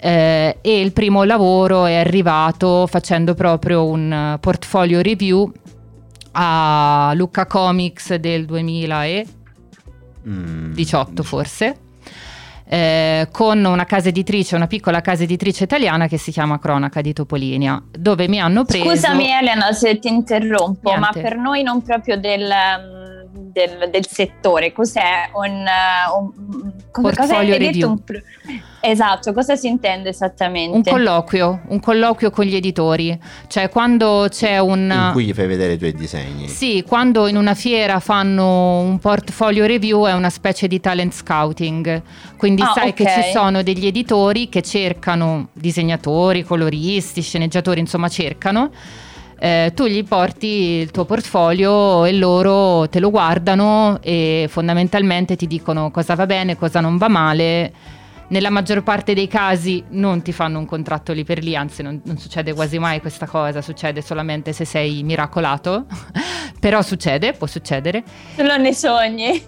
Eh, 0.00 0.58
e 0.62 0.80
il 0.80 0.92
primo 0.92 1.24
lavoro 1.24 1.84
è 1.84 1.96
arrivato 1.96 2.86
facendo 2.86 3.34
proprio 3.34 3.84
un 3.84 4.38
portfolio 4.40 5.02
review 5.02 5.52
a 6.32 7.12
Lucca 7.14 7.46
Comics 7.46 8.14
del 8.14 8.46
2000 8.46 9.04
e 9.04 9.26
18 10.74 11.12
mm. 11.12 11.24
forse. 11.24 11.76
eh, 12.70 13.28
con 13.32 13.64
una 13.64 13.84
casa 13.86 14.08
editrice, 14.08 14.54
una 14.54 14.66
piccola 14.66 15.00
casa 15.00 15.22
editrice 15.22 15.64
italiana 15.64 16.06
che 16.06 16.18
si 16.18 16.30
chiama 16.30 16.58
Cronaca 16.58 17.00
di 17.00 17.14
Topolinia, 17.14 17.82
dove 17.90 18.28
mi 18.28 18.38
hanno 18.40 18.64
preso... 18.64 18.84
Scusami 18.90 19.30
Elena 19.30 19.72
se 19.72 19.98
ti 19.98 20.08
interrompo, 20.08 20.90
Niente. 20.90 21.00
ma 21.00 21.22
per 21.22 21.36
noi 21.36 21.62
non 21.62 21.82
proprio 21.82 22.18
del... 22.18 22.46
Del, 23.30 23.88
del, 23.90 24.06
settore, 24.06 24.72
cos'è 24.72 25.30
un, 25.34 25.64
un 26.18 26.72
portfolio 26.90 27.52
cos'è, 27.52 27.58
review? 27.58 27.90
Un, 27.90 28.02
Esatto, 28.80 29.32
cosa 29.32 29.56
si 29.56 29.66
intende 29.66 30.10
esattamente? 30.10 30.76
Un 30.76 30.82
colloquio, 30.82 31.62
un 31.68 31.80
colloquio 31.80 32.30
con 32.30 32.44
gli 32.44 32.54
editori, 32.54 33.18
cioè 33.48 33.68
quando 33.68 34.26
c'è 34.30 34.58
un... 34.58 34.90
In 34.90 35.10
cui 35.12 35.24
gli 35.24 35.34
fai 35.34 35.48
vedere 35.48 35.72
i 35.72 35.78
tuoi 35.78 35.92
disegni. 35.92 36.48
Sì, 36.48 36.84
quando 36.86 37.26
in 37.26 37.36
una 37.36 37.54
fiera 37.54 37.98
fanno 37.98 38.78
un 38.78 38.98
portfolio 39.00 39.66
review 39.66 40.06
è 40.06 40.12
una 40.12 40.30
specie 40.30 40.68
di 40.68 40.78
talent 40.78 41.12
scouting, 41.12 42.02
quindi 42.36 42.62
ah, 42.62 42.72
sai 42.72 42.90
okay. 42.90 43.04
che 43.04 43.22
ci 43.22 43.30
sono 43.32 43.62
degli 43.62 43.86
editori 43.86 44.48
che 44.48 44.62
cercano 44.62 45.48
disegnatori, 45.52 46.44
coloristi, 46.44 47.20
sceneggiatori, 47.20 47.80
insomma 47.80 48.08
cercano. 48.08 48.70
Eh, 49.40 49.72
tu 49.74 49.86
gli 49.86 50.02
porti 50.04 50.46
il 50.46 50.90
tuo 50.90 51.04
portfolio 51.04 52.04
e 52.04 52.12
loro 52.12 52.88
te 52.88 52.98
lo 52.98 53.10
guardano 53.10 53.98
e 54.02 54.46
fondamentalmente 54.48 55.36
ti 55.36 55.46
dicono 55.46 55.92
cosa 55.92 56.16
va 56.16 56.26
bene, 56.26 56.56
cosa 56.56 56.80
non 56.80 56.96
va 56.96 57.08
male 57.08 57.72
nella 58.28 58.50
maggior 58.50 58.82
parte 58.82 59.14
dei 59.14 59.28
casi 59.28 59.82
non 59.90 60.22
ti 60.22 60.32
fanno 60.32 60.58
un 60.58 60.66
contratto 60.66 61.12
lì 61.12 61.24
per 61.24 61.42
lì, 61.42 61.56
anzi 61.56 61.82
non, 61.82 62.00
non 62.04 62.18
succede 62.18 62.52
quasi 62.52 62.78
mai 62.78 63.00
questa 63.00 63.26
cosa, 63.26 63.62
succede 63.62 64.02
solamente 64.02 64.52
se 64.52 64.64
sei 64.64 65.02
miracolato, 65.02 65.86
però 66.60 66.82
succede, 66.82 67.32
può 67.32 67.46
succedere. 67.46 68.02
Solo 68.36 68.56
nei 68.56 68.74
sogni. 68.74 69.42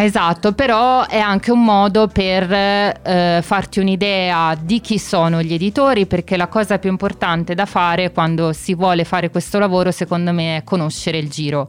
Esatto, 0.00 0.52
però 0.52 1.06
è 1.06 1.18
anche 1.18 1.50
un 1.50 1.64
modo 1.64 2.06
per 2.06 2.52
eh, 2.52 3.40
farti 3.42 3.80
un'idea 3.80 4.56
di 4.60 4.80
chi 4.80 4.96
sono 4.98 5.42
gli 5.42 5.54
editori, 5.54 6.06
perché 6.06 6.36
la 6.36 6.46
cosa 6.46 6.78
più 6.78 6.90
importante 6.90 7.54
da 7.54 7.66
fare 7.66 8.12
quando 8.12 8.52
si 8.52 8.74
vuole 8.74 9.04
fare 9.04 9.30
questo 9.30 9.58
lavoro, 9.58 9.90
secondo 9.90 10.32
me, 10.32 10.58
è 10.58 10.64
conoscere 10.64 11.18
il 11.18 11.28
giro, 11.28 11.68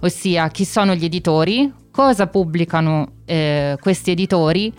ossia 0.00 0.48
chi 0.48 0.66
sono 0.66 0.94
gli 0.94 1.04
editori, 1.04 1.72
cosa 1.90 2.26
pubblicano 2.26 3.12
eh, 3.24 3.78
questi 3.80 4.10
editori 4.10 4.72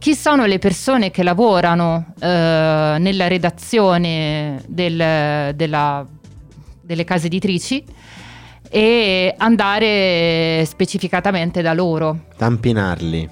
chi 0.00 0.14
sono 0.14 0.46
le 0.46 0.58
persone 0.58 1.10
che 1.10 1.22
lavorano 1.22 2.14
eh, 2.18 2.96
nella 2.98 3.28
redazione 3.28 4.62
del, 4.66 5.54
della, 5.54 6.06
delle 6.80 7.04
case 7.04 7.26
editrici 7.26 7.84
e 8.70 9.34
andare 9.36 10.64
specificatamente 10.64 11.60
da 11.60 11.74
loro. 11.74 12.20
Tampinarli. 12.34 13.28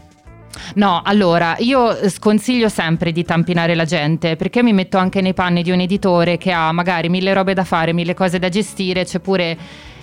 No, 0.75 1.01
allora 1.03 1.57
io 1.61 2.07
sconsiglio 2.11 2.69
sempre 2.69 3.13
di 3.13 3.25
tampinare 3.25 3.75
la 3.75 3.85
gente 3.85 4.37
perché 4.37 4.63
mi 4.63 4.75
metto 4.75 4.99
anche 4.99 5.23
nei 5.23 5.33
panni 5.33 5.63
di 5.63 5.71
un 5.71 5.81
editore 5.81 6.37
che 6.37 6.53
ha 6.53 6.71
magari 6.73 7.09
mille 7.09 7.33
robe 7.33 7.55
da 7.55 7.65
fare, 7.65 7.95
mille 7.95 8.13
cose 8.13 8.39
da 8.39 8.51
gestire, 8.51 9.07
c'è 9.07 9.21
pure 9.21 9.57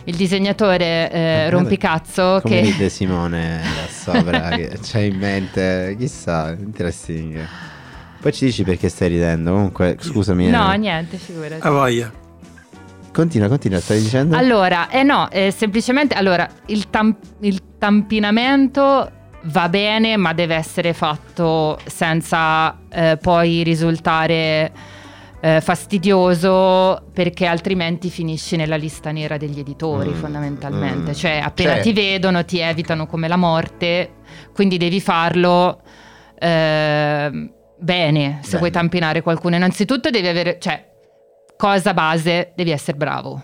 il 0.06 0.16
disegnatore 0.16 1.12
eh, 1.12 1.50
rompicazzo 1.50 2.40
come 2.42 2.56
che... 2.56 2.62
ride 2.62 2.90
Simone 2.90 3.60
là 3.60 3.88
sopra 3.90 4.50
che 4.50 4.78
c'è 4.82 5.00
in 5.02 5.18
mente 5.18 5.96
chissà 5.98 6.56
interesting 6.58 7.48
poi 8.22 8.32
ci 8.34 8.46
dici 8.46 8.64
perché 8.64 8.90
stai 8.90 9.10
ridendo 9.10 9.52
comunque 9.52 9.98
scusami 10.00 10.50
no 10.50 10.72
eh. 10.72 10.78
niente 10.78 11.18
figurati 11.18 11.66
a 11.66 11.70
voglia 11.70 12.24
Continua, 13.16 13.48
continua, 13.48 13.80
stai 13.80 14.02
dicendo? 14.02 14.36
Allora, 14.36 14.90
eh 14.90 15.04
no, 15.04 15.32
eh, 15.32 15.50
semplicemente, 15.50 16.16
allora, 16.16 16.50
il, 16.66 16.90
tam- 16.90 17.16
il 17.40 17.78
tampinamento 17.78 19.10
va 19.44 19.70
bene, 19.70 20.18
ma 20.18 20.34
deve 20.34 20.56
essere 20.56 20.92
fatto 20.92 21.80
senza 21.86 22.78
eh, 22.90 23.18
poi 23.22 23.64
risultare 23.64 24.70
eh, 25.46 25.62
fastidioso 25.62 27.04
perché 27.14 27.46
altrimenti 27.46 28.10
finisci 28.10 28.56
nella 28.56 28.78
lista 28.78 29.12
nera 29.12 29.38
degli 29.38 29.60
editori 29.60 30.10
mm, 30.10 30.14
fondamentalmente, 30.14 31.12
mm, 31.12 31.14
cioè 31.14 31.40
appena 31.44 31.74
cioè. 31.74 31.82
ti 31.84 31.94
vedono 31.94 32.44
ti 32.44 32.58
evitano 32.58 33.06
come 33.06 33.28
la 33.28 33.36
morte, 33.36 34.14
quindi 34.56 34.78
devi 34.78 35.00
farlo 35.00 35.82
eh, 36.40 37.52
bene 37.78 38.40
se 38.42 38.48
bene. 38.48 38.58
vuoi 38.58 38.72
tampinare 38.72 39.22
qualcuno. 39.22 39.56
Innanzitutto 39.56 40.10
devi 40.10 40.28
avere, 40.28 40.58
cioè, 40.60 40.84
cosa 41.56 41.94
base, 41.94 42.54
devi 42.56 42.72
essere 42.72 42.98
bravo. 42.98 43.44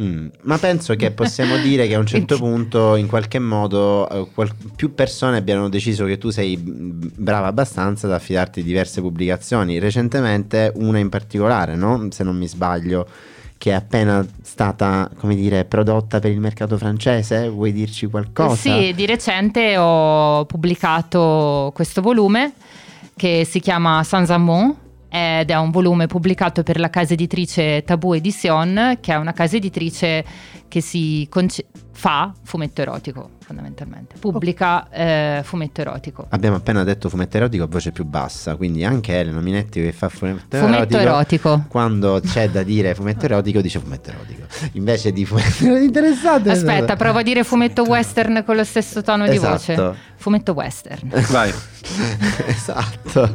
Mm, 0.00 0.26
ma 0.42 0.58
penso 0.58 0.94
che 0.94 1.10
possiamo 1.10 1.56
dire 1.62 1.88
che 1.88 1.94
a 1.94 1.98
un 1.98 2.06
certo 2.06 2.36
punto, 2.36 2.94
in 2.94 3.08
qualche 3.08 3.38
modo, 3.38 4.08
eh, 4.08 4.26
qual- 4.32 4.54
più 4.76 4.94
persone 4.94 5.36
abbiano 5.36 5.68
deciso 5.68 6.04
che 6.04 6.18
tu 6.18 6.30
sei 6.30 6.56
brava 6.56 7.48
abbastanza 7.48 8.06
da 8.06 8.16
affidarti 8.16 8.62
diverse 8.62 9.00
pubblicazioni. 9.00 9.78
Recentemente, 9.78 10.72
una 10.76 10.98
in 10.98 11.08
particolare, 11.08 11.74
no? 11.74 12.08
se 12.10 12.22
non 12.22 12.36
mi 12.36 12.46
sbaglio, 12.46 13.06
che 13.58 13.70
è 13.70 13.74
appena 13.74 14.24
stata, 14.42 15.10
come 15.18 15.34
dire, 15.34 15.64
prodotta 15.64 16.20
per 16.20 16.30
il 16.30 16.40
mercato 16.40 16.78
francese. 16.78 17.48
Vuoi 17.48 17.72
dirci 17.72 18.06
qualcosa? 18.06 18.54
Sì, 18.54 18.92
di 18.94 19.04
recente 19.04 19.76
ho 19.76 20.44
pubblicato 20.46 21.72
questo 21.74 22.00
volume 22.00 22.52
che 23.16 23.44
si 23.44 23.58
chiama 23.58 24.04
Sans 24.04 24.30
Amont 24.30 24.76
ed 25.08 25.50
è 25.50 25.56
un 25.56 25.70
volume 25.70 26.06
pubblicato 26.06 26.62
per 26.62 26.78
la 26.78 26.90
casa 26.90 27.14
editrice 27.14 27.82
Tabù 27.82 28.12
Edition, 28.12 28.98
che 29.00 29.12
è 29.12 29.16
una 29.16 29.32
casa 29.32 29.56
editrice 29.56 30.24
che 30.68 30.80
si 30.80 31.26
conce- 31.30 31.66
fa 31.98 32.32
fumetto 32.44 32.80
erotico 32.80 33.30
fondamentalmente, 33.44 34.16
pubblica 34.20 34.84
oh. 34.84 34.94
eh, 34.94 35.40
fumetto 35.42 35.80
erotico. 35.80 36.26
Abbiamo 36.28 36.56
appena 36.56 36.84
detto 36.84 37.08
fumetto 37.08 37.38
erotico 37.38 37.64
a 37.64 37.66
voce 37.66 37.90
più 37.90 38.04
bassa, 38.04 38.54
quindi 38.54 38.84
anche 38.84 39.18
Elena 39.18 39.40
Minetti 39.40 39.80
che 39.80 39.92
fa 39.92 40.08
fumetto, 40.08 40.58
fumetto 40.58 40.96
erotico, 40.96 41.00
erotico, 41.00 41.64
quando 41.68 42.20
c'è 42.24 42.50
da 42.50 42.62
dire 42.62 42.94
fumetto 42.94 43.24
erotico 43.24 43.60
dice 43.60 43.80
fumetto 43.80 44.10
erotico, 44.10 44.42
invece 44.72 45.12
di 45.12 45.24
fumetto 45.24 45.64
interessante. 45.74 46.50
Aspetta, 46.50 46.94
provo 46.94 47.18
a 47.18 47.22
dire 47.22 47.42
fumetto 47.42 47.82
western 47.82 48.44
con 48.44 48.54
lo 48.54 48.64
stesso 48.64 49.02
tono 49.02 49.24
esatto. 49.24 49.72
di 49.72 49.76
voce. 49.76 49.98
Fumetto 50.28 50.52
western. 50.52 51.08
Vai. 51.30 51.50
esatto. 52.48 53.32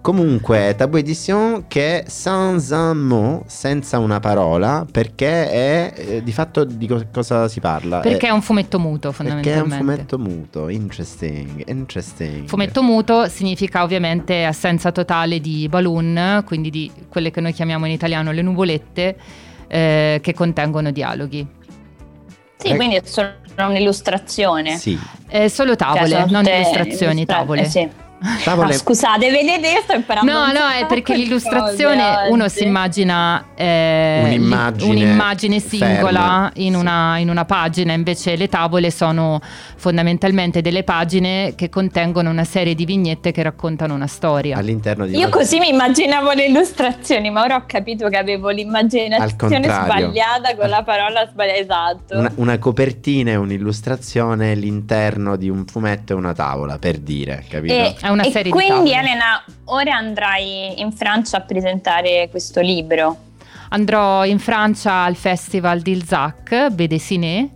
Comunque, 0.00 0.74
Tabù 0.76 0.96
Edition 0.96 1.66
che 1.68 2.00
è 2.00 2.08
sans 2.08 2.70
un 2.70 2.98
mot, 2.98 3.46
senza 3.46 4.00
una 4.00 4.18
parola, 4.18 4.84
perché 4.90 5.48
è 5.48 5.92
eh, 5.94 6.22
di 6.24 6.32
fatto 6.32 6.64
di 6.64 6.88
co- 6.88 7.06
cosa 7.12 7.46
si 7.46 7.60
parla? 7.60 8.00
Perché 8.00 8.26
è, 8.26 8.30
è 8.30 8.32
un 8.32 8.42
fumetto 8.42 8.80
muto, 8.80 9.12
fondamentalmente. 9.12 9.68
Perché 9.68 9.76
è 9.76 9.80
un 9.80 9.86
fumetto 9.86 10.18
muto, 10.18 10.68
interesting, 10.68 11.62
interesting. 11.68 12.48
Fumetto 12.48 12.82
muto 12.82 13.28
significa 13.28 13.84
ovviamente 13.84 14.44
assenza 14.44 14.90
totale 14.90 15.40
di 15.40 15.68
balloon, 15.68 16.42
quindi 16.44 16.70
di 16.70 16.90
quelle 17.08 17.30
che 17.30 17.40
noi 17.40 17.52
chiamiamo 17.52 17.86
in 17.86 17.92
italiano 17.92 18.32
le 18.32 18.42
nuvolette, 18.42 19.16
eh, 19.68 20.18
che 20.20 20.34
contengono 20.34 20.90
dialoghi. 20.90 21.46
Sì, 22.56 22.68
eh. 22.68 22.76
quindi 22.76 22.96
è 22.96 23.02
solo 23.04 23.41
un'illustrazione. 23.56 24.76
Sì. 24.76 24.98
È 25.26 25.48
solo 25.48 25.76
tavole, 25.76 26.08
cioè, 26.08 26.26
non 26.28 26.44
illustrazioni, 26.46 27.24
tavole. 27.24 27.62
Eh, 27.62 27.68
sì. 27.68 27.88
Tavole... 28.44 28.74
Ah, 28.74 28.76
scusate, 28.76 29.30
vedete, 29.30 29.80
sto 29.82 29.94
imparando. 29.94 30.30
No, 30.30 30.46
no, 30.46 30.68
è 30.68 30.86
perché 30.86 31.16
l'illustrazione 31.16 32.28
uno 32.28 32.48
si 32.48 32.64
immagina 32.64 33.46
eh, 33.54 34.22
un'immagine, 34.24 34.90
un'immagine, 34.90 35.60
singola 35.60 36.50
in 36.54 36.74
una, 36.74 37.18
in 37.18 37.28
una, 37.28 37.44
pagina, 37.44 37.92
invece 37.92 38.36
le 38.36 38.48
tavole 38.48 38.90
sono 38.90 39.40
fondamentalmente 39.76 40.60
delle 40.60 40.84
pagine 40.84 41.54
che 41.56 41.68
contengono 41.68 42.30
una 42.30 42.44
serie 42.44 42.74
di 42.74 42.84
vignette 42.84 43.32
che 43.32 43.42
raccontano 43.42 43.94
una 43.94 44.06
storia. 44.06 44.56
All'interno 44.56 45.06
di 45.06 45.16
io 45.16 45.28
così 45.28 45.58
mi 45.58 45.68
immaginavo 45.68 46.32
le 46.32 46.46
illustrazioni, 46.46 47.30
ma 47.30 47.42
ora 47.42 47.56
ho 47.56 47.64
capito 47.66 48.08
che 48.08 48.16
avevo 48.16 48.50
l'immaginazione 48.50 49.68
sbagliata 49.68 50.54
con 50.56 50.68
la 50.68 50.82
parola 50.82 51.26
sbagliata. 51.30 51.50
Esatto. 51.52 52.18
Una, 52.18 52.32
una 52.36 52.58
copertina 52.58 53.32
e 53.32 53.36
un'illustrazione 53.36 54.52
all'interno 54.52 55.36
di 55.36 55.48
un 55.48 55.64
fumetto 55.66 56.12
e 56.12 56.16
una 56.16 56.32
tavola, 56.32 56.78
per 56.78 56.98
dire, 56.98 57.44
capito? 57.48 57.72
E, 57.72 57.94
una 58.12 58.24
serie 58.24 58.50
e 58.50 58.54
quindi 58.54 58.92
Elena, 58.92 59.42
ora 59.64 59.96
andrai 59.96 60.80
in 60.80 60.92
Francia 60.92 61.38
a 61.38 61.40
presentare 61.40 62.28
questo 62.30 62.60
libro. 62.60 63.16
Andrò 63.70 64.24
in 64.24 64.38
Francia 64.38 65.04
al 65.04 65.16
festival 65.16 65.80
d'Ilzac, 65.80 66.68
Bédessiné, 66.68 67.48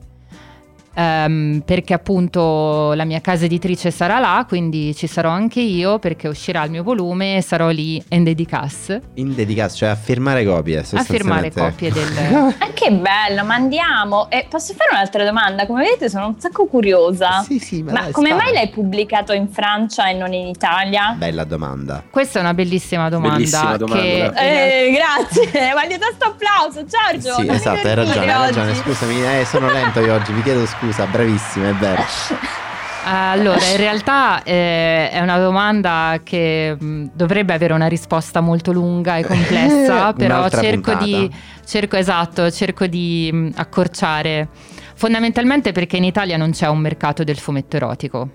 Um, 0.99 1.61
perché 1.63 1.93
appunto 1.93 2.95
la 2.95 3.05
mia 3.05 3.21
casa 3.21 3.45
editrice 3.45 3.91
sarà 3.91 4.19
là, 4.19 4.47
quindi 4.49 4.95
ci 4.95 5.07
sarò 5.07 5.29
anche 5.29 5.61
io 5.61 5.99
perché 5.99 6.27
uscirà 6.27 6.65
il 6.65 6.71
mio 6.71 6.83
volume 6.83 7.37
e 7.37 7.43
sarò 7.43 7.69
lì 7.69 8.03
in 8.09 8.25
dedicasse. 8.25 9.03
In 9.15 9.35
dedicasse, 9.35 9.77
cioè 9.77 9.89
a 9.91 9.95
firmare 9.95 10.43
copie. 10.47 10.79
A 10.79 11.03
firmare 11.03 11.53
copie 11.53 11.93
del... 11.93 12.17
ah, 12.59 12.71
che 12.73 12.91
bello, 12.93 13.45
ma 13.45 13.55
andiamo. 13.55 14.31
E 14.31 14.47
posso 14.49 14.73
fare 14.73 14.89
un'altra 14.93 15.23
domanda? 15.23 15.67
Come 15.67 15.83
vedete 15.83 16.09
sono 16.09 16.29
un 16.29 16.41
sacco 16.41 16.65
curiosa. 16.65 17.43
Sì, 17.43 17.59
sì, 17.59 17.83
ma, 17.83 17.93
ma 17.93 18.01
dai, 18.05 18.13
come 18.13 18.33
mai 18.33 18.55
l'hai 18.55 18.71
pubblicato 18.71 19.35
in 19.35 19.49
Francia 19.51 20.09
e 20.09 20.15
non 20.15 20.33
in 20.33 20.47
Italia? 20.47 21.15
Bella 21.15 21.45
domanda. 21.45 22.05
Questa 22.09 22.39
è 22.39 22.43
una 22.43 22.55
bellissima 22.55 23.11
domanda. 23.11 23.35
Bellissima 23.35 23.77
domanda. 23.77 24.03
Che... 24.03 24.33
Eh, 24.35 24.93
grazie, 24.93 25.75
ma 25.75 25.85
gli 25.85 25.99
dato 25.99 26.25
applauso, 26.25 26.87
Giorgio. 26.87 27.35
Sì, 27.35 27.49
esatto, 27.49 27.87
hai 27.87 27.95
ragione, 27.95 28.33
hai 28.33 28.47
ragione. 28.47 28.75
Scusami, 28.75 29.41
eh, 29.41 29.45
sono 29.45 29.71
lento 29.71 30.01
io 30.01 30.15
oggi, 30.15 30.33
vi 30.33 30.43
chiedo 30.43 30.65
scusa 30.65 30.85
scusa, 30.87 31.07
bravissima, 31.07 31.69
è 31.69 31.75
vero. 31.75 32.03
Allora, 33.09 33.65
in 33.67 33.77
realtà 33.77 34.43
eh, 34.43 35.09
è 35.11 35.21
una 35.21 35.39
domanda 35.39 36.19
che 36.25 36.77
mh, 36.77 36.85
mm, 36.85 37.07
dovrebbe 37.13 37.53
avere 37.53 37.73
una 37.73 37.87
risposta 37.87 38.41
molto 38.41 38.73
lunga 38.73 39.17
e 39.17 39.25
complessa, 39.25 40.11
però 40.19 40.49
cerco 40.49 40.95
di, 40.95 41.33
cerco, 41.65 41.95
esatto, 41.95 42.51
cerco 42.51 42.89
di 42.89 43.31
mh, 43.33 43.37
mm, 43.37 43.51
accorciare. 43.55 44.49
Fondamentalmente 44.97 45.71
perché 45.71 45.99
in 45.99 46.03
Italia 46.03 46.37
non 46.37 46.51
c'è 46.51 46.67
un 46.67 46.79
mercato 46.79 47.23
del 47.23 47.39
fumetto 47.39 47.77
erotico. 47.77 48.29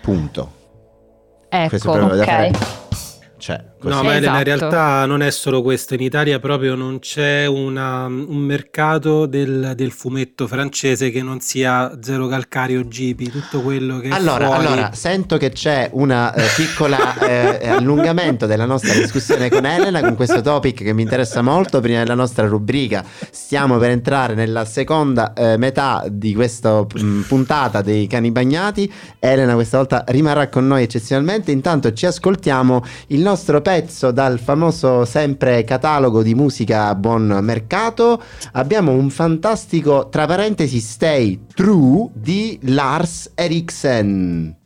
Punto. 0.00 0.52
Ecco, 1.48 1.90
ok. 1.90 2.89
C'è. 3.40 3.70
Così. 3.80 3.94
No, 3.94 4.02
ma 4.02 4.18
esatto. 4.18 4.36
in 4.36 4.44
realtà 4.44 5.06
non 5.06 5.22
è 5.22 5.30
solo 5.30 5.62
questo, 5.62 5.94
in 5.94 6.00
Italia 6.00 6.38
proprio 6.38 6.74
non 6.74 6.98
c'è 6.98 7.46
una, 7.46 8.04
un 8.04 8.36
mercato 8.36 9.24
del, 9.24 9.72
del, 9.74 9.90
fumetto 9.90 10.46
francese 10.46 11.10
che 11.10 11.22
non 11.22 11.40
sia 11.40 11.98
Zero 12.02 12.28
Calcario 12.28 12.86
Gibi, 12.86 13.30
tutto 13.30 13.62
quello 13.62 13.98
che 13.98 14.10
allora, 14.10 14.44
fuori... 14.44 14.66
allora 14.66 14.92
sento 14.92 15.38
che 15.38 15.48
c'è 15.48 15.88
un 15.94 16.10
eh, 16.10 16.42
piccolo 16.54 16.96
eh, 17.22 17.68
allungamento 17.68 18.44
della 18.44 18.66
nostra 18.66 18.92
discussione 18.92 19.48
con 19.48 19.64
Elena, 19.64 20.00
con 20.00 20.14
questo 20.14 20.42
topic 20.42 20.82
che 20.82 20.92
mi 20.92 21.00
interessa 21.00 21.40
molto, 21.40 21.80
prima 21.80 22.00
della 22.00 22.14
nostra 22.14 22.46
rubrica 22.46 23.02
stiamo 23.30 23.78
per 23.78 23.88
entrare 23.88 24.34
nella 24.34 24.66
seconda 24.66 25.32
eh, 25.32 25.56
metà 25.56 26.04
di 26.06 26.34
questa 26.34 26.84
mm, 26.84 27.22
puntata 27.22 27.80
dei 27.80 28.06
cani 28.06 28.30
bagnati, 28.30 28.92
Elena 29.18 29.54
questa 29.54 29.78
volta 29.78 30.04
rimarrà 30.08 30.48
con 30.48 30.66
noi 30.66 30.82
eccezionalmente, 30.82 31.50
intanto 31.50 31.94
ci 31.94 32.04
ascoltiamo 32.04 32.84
il 33.06 33.20
nostro 33.20 33.28
pezzo 33.62 34.10
dal 34.10 34.38
famoso 34.38 35.04
sempre 35.04 35.64
catalogo 35.64 36.22
di 36.22 36.34
musica 36.34 36.88
a 36.88 36.94
buon 36.94 37.38
mercato. 37.42 38.20
Abbiamo 38.52 38.92
un 38.92 39.08
fantastico, 39.10 40.08
tra 40.08 40.26
parentesi, 40.26 40.80
Stay 40.80 41.46
True 41.54 42.10
di 42.12 42.58
Lars 42.62 43.30
Eriksen. 43.34 44.59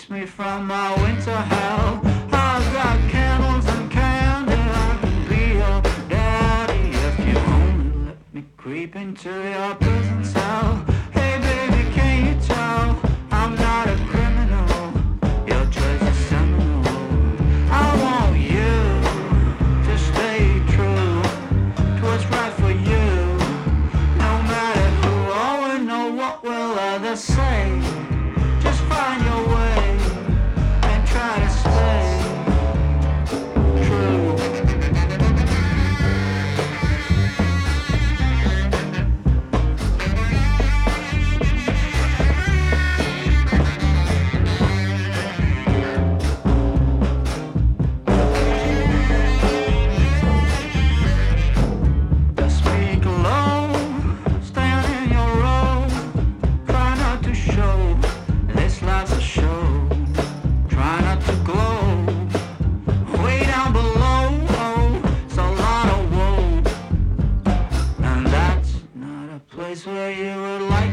It's 0.00 0.08
me 0.08 0.26
from 0.26 0.68
my 0.68 0.94
winter 1.02 1.34
hell. 1.34 2.00
I've 2.30 2.72
got 2.72 3.10
candles 3.10 3.66
and 3.66 3.90
candy. 3.90 4.52
I 4.54 4.98
can 5.02 5.28
be 5.28 5.54
your 5.54 5.82
daddy 6.08 6.90
if 7.08 7.18
you 7.26 7.36
only 7.36 8.06
let 8.06 8.32
me 8.32 8.44
creep 8.56 8.94
into 8.94 9.28
your 9.28 9.74
prison 9.74 10.24
cell. 10.24 10.87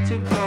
to 0.06 0.18
go. 0.20 0.45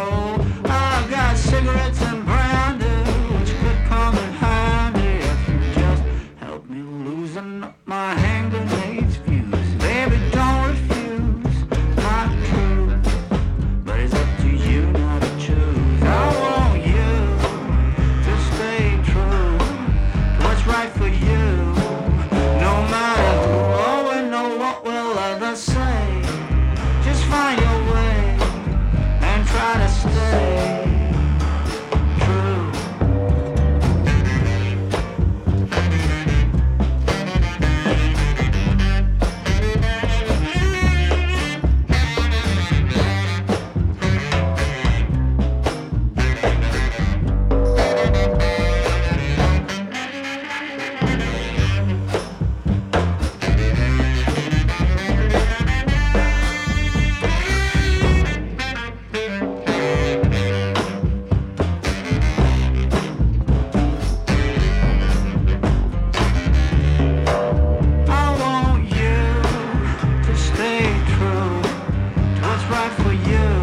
What's 71.21 72.65
right 72.71 72.93
for 73.03 73.13
you? 73.13 73.58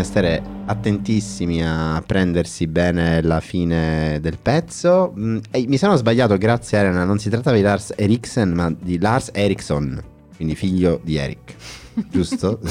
Bisogna 0.00 0.04
stare 0.04 0.42
attentissimi 0.66 1.62
a 1.64 2.02
prendersi 2.04 2.66
bene 2.66 3.22
la 3.22 3.40
fine 3.40 4.18
del 4.20 4.38
pezzo. 4.40 5.12
Mm, 5.16 5.38
e 5.50 5.64
mi 5.66 5.76
sono 5.76 5.96
sbagliato, 5.96 6.36
grazie 6.38 6.78
Elena, 6.78 7.04
non 7.04 7.18
si 7.18 7.28
trattava 7.28 7.56
di 7.56 7.62
Lars 7.62 7.92
Eriksen, 7.96 8.50
ma 8.50 8.72
di 8.78 8.98
Lars 8.98 9.30
Eriksson, 9.32 10.02
quindi 10.36 10.54
figlio 10.54 11.00
di 11.02 11.16
Eric, 11.16 11.54
giusto? 12.10 12.60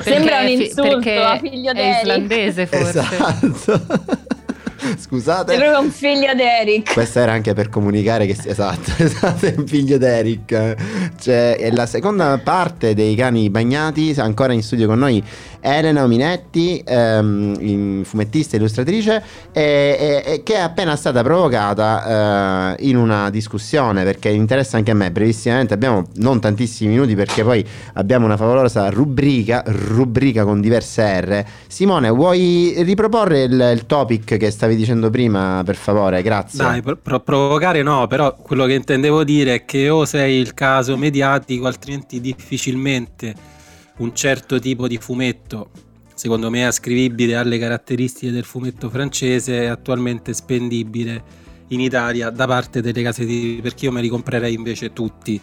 Sembra 0.00 0.40
un 0.40 0.48
insulto 0.48 0.82
perché 1.00 1.38
figlio 1.40 1.72
di 1.72 1.80
Eric. 1.80 1.96
È 1.96 2.00
islandese 2.00 2.66
forse. 2.66 3.00
Esatto. 3.00 4.42
Scusate. 4.98 5.54
È 5.54 5.56
proprio 5.56 5.80
un 5.80 5.90
figlio 5.90 6.34
di 6.34 6.42
Eric. 6.42 6.92
Questo 6.92 7.18
era 7.20 7.32
anche 7.32 7.54
per 7.54 7.68
comunicare 7.68 8.26
che 8.26 8.36
esatto, 8.44 8.92
esatto, 9.02 9.46
è 9.46 9.54
un 9.56 9.66
figlio 9.66 9.98
di 9.98 10.04
Eric. 10.04 10.74
Cioè, 11.20 11.56
è 11.56 11.70
la 11.70 11.86
seconda 11.86 12.38
parte 12.42 12.94
dei 12.94 13.14
cani 13.14 13.50
bagnati, 13.50 14.14
ancora 14.18 14.52
in 14.52 14.62
studio 14.62 14.86
con 14.86 14.98
noi 14.98 15.22
Elena 15.64 16.02
Ominetti, 16.02 16.82
ehm, 16.84 18.04
fumettista 18.04 18.54
e 18.54 18.58
illustratrice, 18.58 19.22
e, 19.50 20.22
e, 20.22 20.42
che 20.42 20.56
è 20.56 20.60
appena 20.60 20.94
stata 20.94 21.22
provocata 21.22 22.76
eh, 22.76 22.86
in 22.86 22.96
una 22.96 23.30
discussione 23.30 24.04
perché 24.04 24.28
interessa 24.28 24.76
anche 24.76 24.90
a 24.90 24.94
me 24.94 25.10
brevissimamente. 25.10 25.72
Abbiamo 25.72 26.04
non 26.16 26.38
tantissimi 26.38 26.92
minuti 26.92 27.14
perché 27.14 27.42
poi 27.42 27.66
abbiamo 27.94 28.26
una 28.26 28.36
favolosa 28.36 28.90
rubrica, 28.90 29.62
rubrica 29.64 30.44
con 30.44 30.60
diverse 30.60 31.20
R. 31.20 31.44
Simone, 31.66 32.10
vuoi 32.10 32.74
riproporre 32.82 33.44
il, 33.44 33.70
il 33.74 33.86
topic 33.86 34.36
che 34.36 34.50
stavi 34.50 34.76
dicendo 34.76 35.08
prima, 35.08 35.62
per 35.64 35.76
favore? 35.76 36.20
Grazie. 36.20 36.58
Dai, 36.58 36.82
pro- 36.82 37.20
provocare 37.20 37.82
no, 37.82 38.06
però 38.06 38.34
quello 38.34 38.66
che 38.66 38.74
intendevo 38.74 39.24
dire 39.24 39.54
è 39.54 39.64
che 39.64 39.88
o 39.88 40.04
sei 40.04 40.38
il 40.40 40.52
caso 40.52 40.98
mediatico, 40.98 41.66
altrimenti 41.66 42.20
difficilmente 42.20 43.52
un 43.98 44.14
certo 44.14 44.58
tipo 44.58 44.88
di 44.88 44.98
fumetto, 44.98 45.70
secondo 46.14 46.50
me 46.50 46.66
ascrivibile 46.66 47.36
alle 47.36 47.58
caratteristiche 47.58 48.32
del 48.32 48.44
fumetto 48.44 48.90
francese, 48.90 49.62
è 49.62 49.66
attualmente 49.66 50.32
spendibile 50.32 51.42
in 51.68 51.80
Italia 51.80 52.30
da 52.30 52.46
parte 52.46 52.80
delle 52.80 53.02
case 53.02 53.22
editrici, 53.22 53.60
perché 53.60 53.84
io 53.86 53.92
me 53.92 54.00
li 54.00 54.08
comprerei 54.08 54.54
invece 54.54 54.92
tutti. 54.92 55.40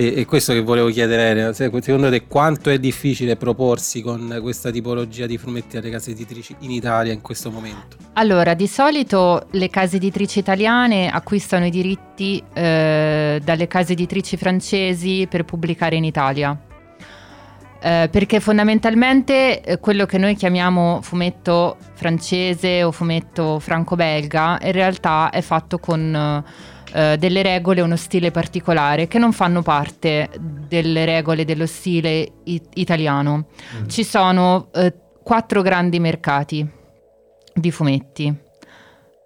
E, 0.00 0.14
e 0.20 0.24
questo 0.26 0.52
che 0.52 0.62
volevo 0.62 0.88
chiedere, 0.90 1.52
secondo 1.52 2.08
te 2.08 2.26
quanto 2.28 2.70
è 2.70 2.78
difficile 2.78 3.34
proporsi 3.34 4.00
con 4.00 4.38
questa 4.40 4.70
tipologia 4.70 5.26
di 5.26 5.36
fumetti 5.36 5.76
alle 5.76 5.90
case 5.90 6.12
editrici 6.12 6.54
in 6.60 6.70
Italia 6.70 7.12
in 7.12 7.20
questo 7.20 7.50
momento? 7.50 7.96
Allora, 8.12 8.54
di 8.54 8.68
solito 8.68 9.48
le 9.50 9.68
case 9.68 9.96
editrici 9.96 10.38
italiane 10.38 11.10
acquistano 11.10 11.66
i 11.66 11.70
diritti 11.70 12.40
eh, 12.54 13.40
dalle 13.42 13.66
case 13.66 13.92
editrici 13.94 14.36
francesi 14.36 15.26
per 15.28 15.44
pubblicare 15.44 15.96
in 15.96 16.04
Italia. 16.04 16.62
Eh, 17.80 18.08
perché 18.10 18.40
fondamentalmente 18.40 19.60
eh, 19.60 19.78
quello 19.78 20.04
che 20.04 20.18
noi 20.18 20.34
chiamiamo 20.34 21.00
fumetto 21.00 21.76
francese 21.94 22.82
o 22.82 22.90
fumetto 22.90 23.60
franco-belga 23.60 24.58
in 24.62 24.72
realtà 24.72 25.30
è 25.30 25.40
fatto 25.42 25.78
con 25.78 26.44
eh, 26.92 27.16
delle 27.18 27.42
regole 27.42 27.80
uno 27.80 27.94
stile 27.94 28.32
particolare 28.32 29.06
che 29.06 29.18
non 29.18 29.32
fanno 29.32 29.62
parte 29.62 30.28
delle 30.40 31.04
regole 31.04 31.44
dello 31.44 31.66
stile 31.66 32.28
it- 32.44 32.70
italiano. 32.74 33.46
Mm. 33.76 33.86
Ci 33.86 34.02
sono 34.02 34.70
eh, 34.74 34.92
quattro 35.22 35.62
grandi 35.62 36.00
mercati 36.00 36.68
di 37.54 37.70
fumetti. 37.70 38.34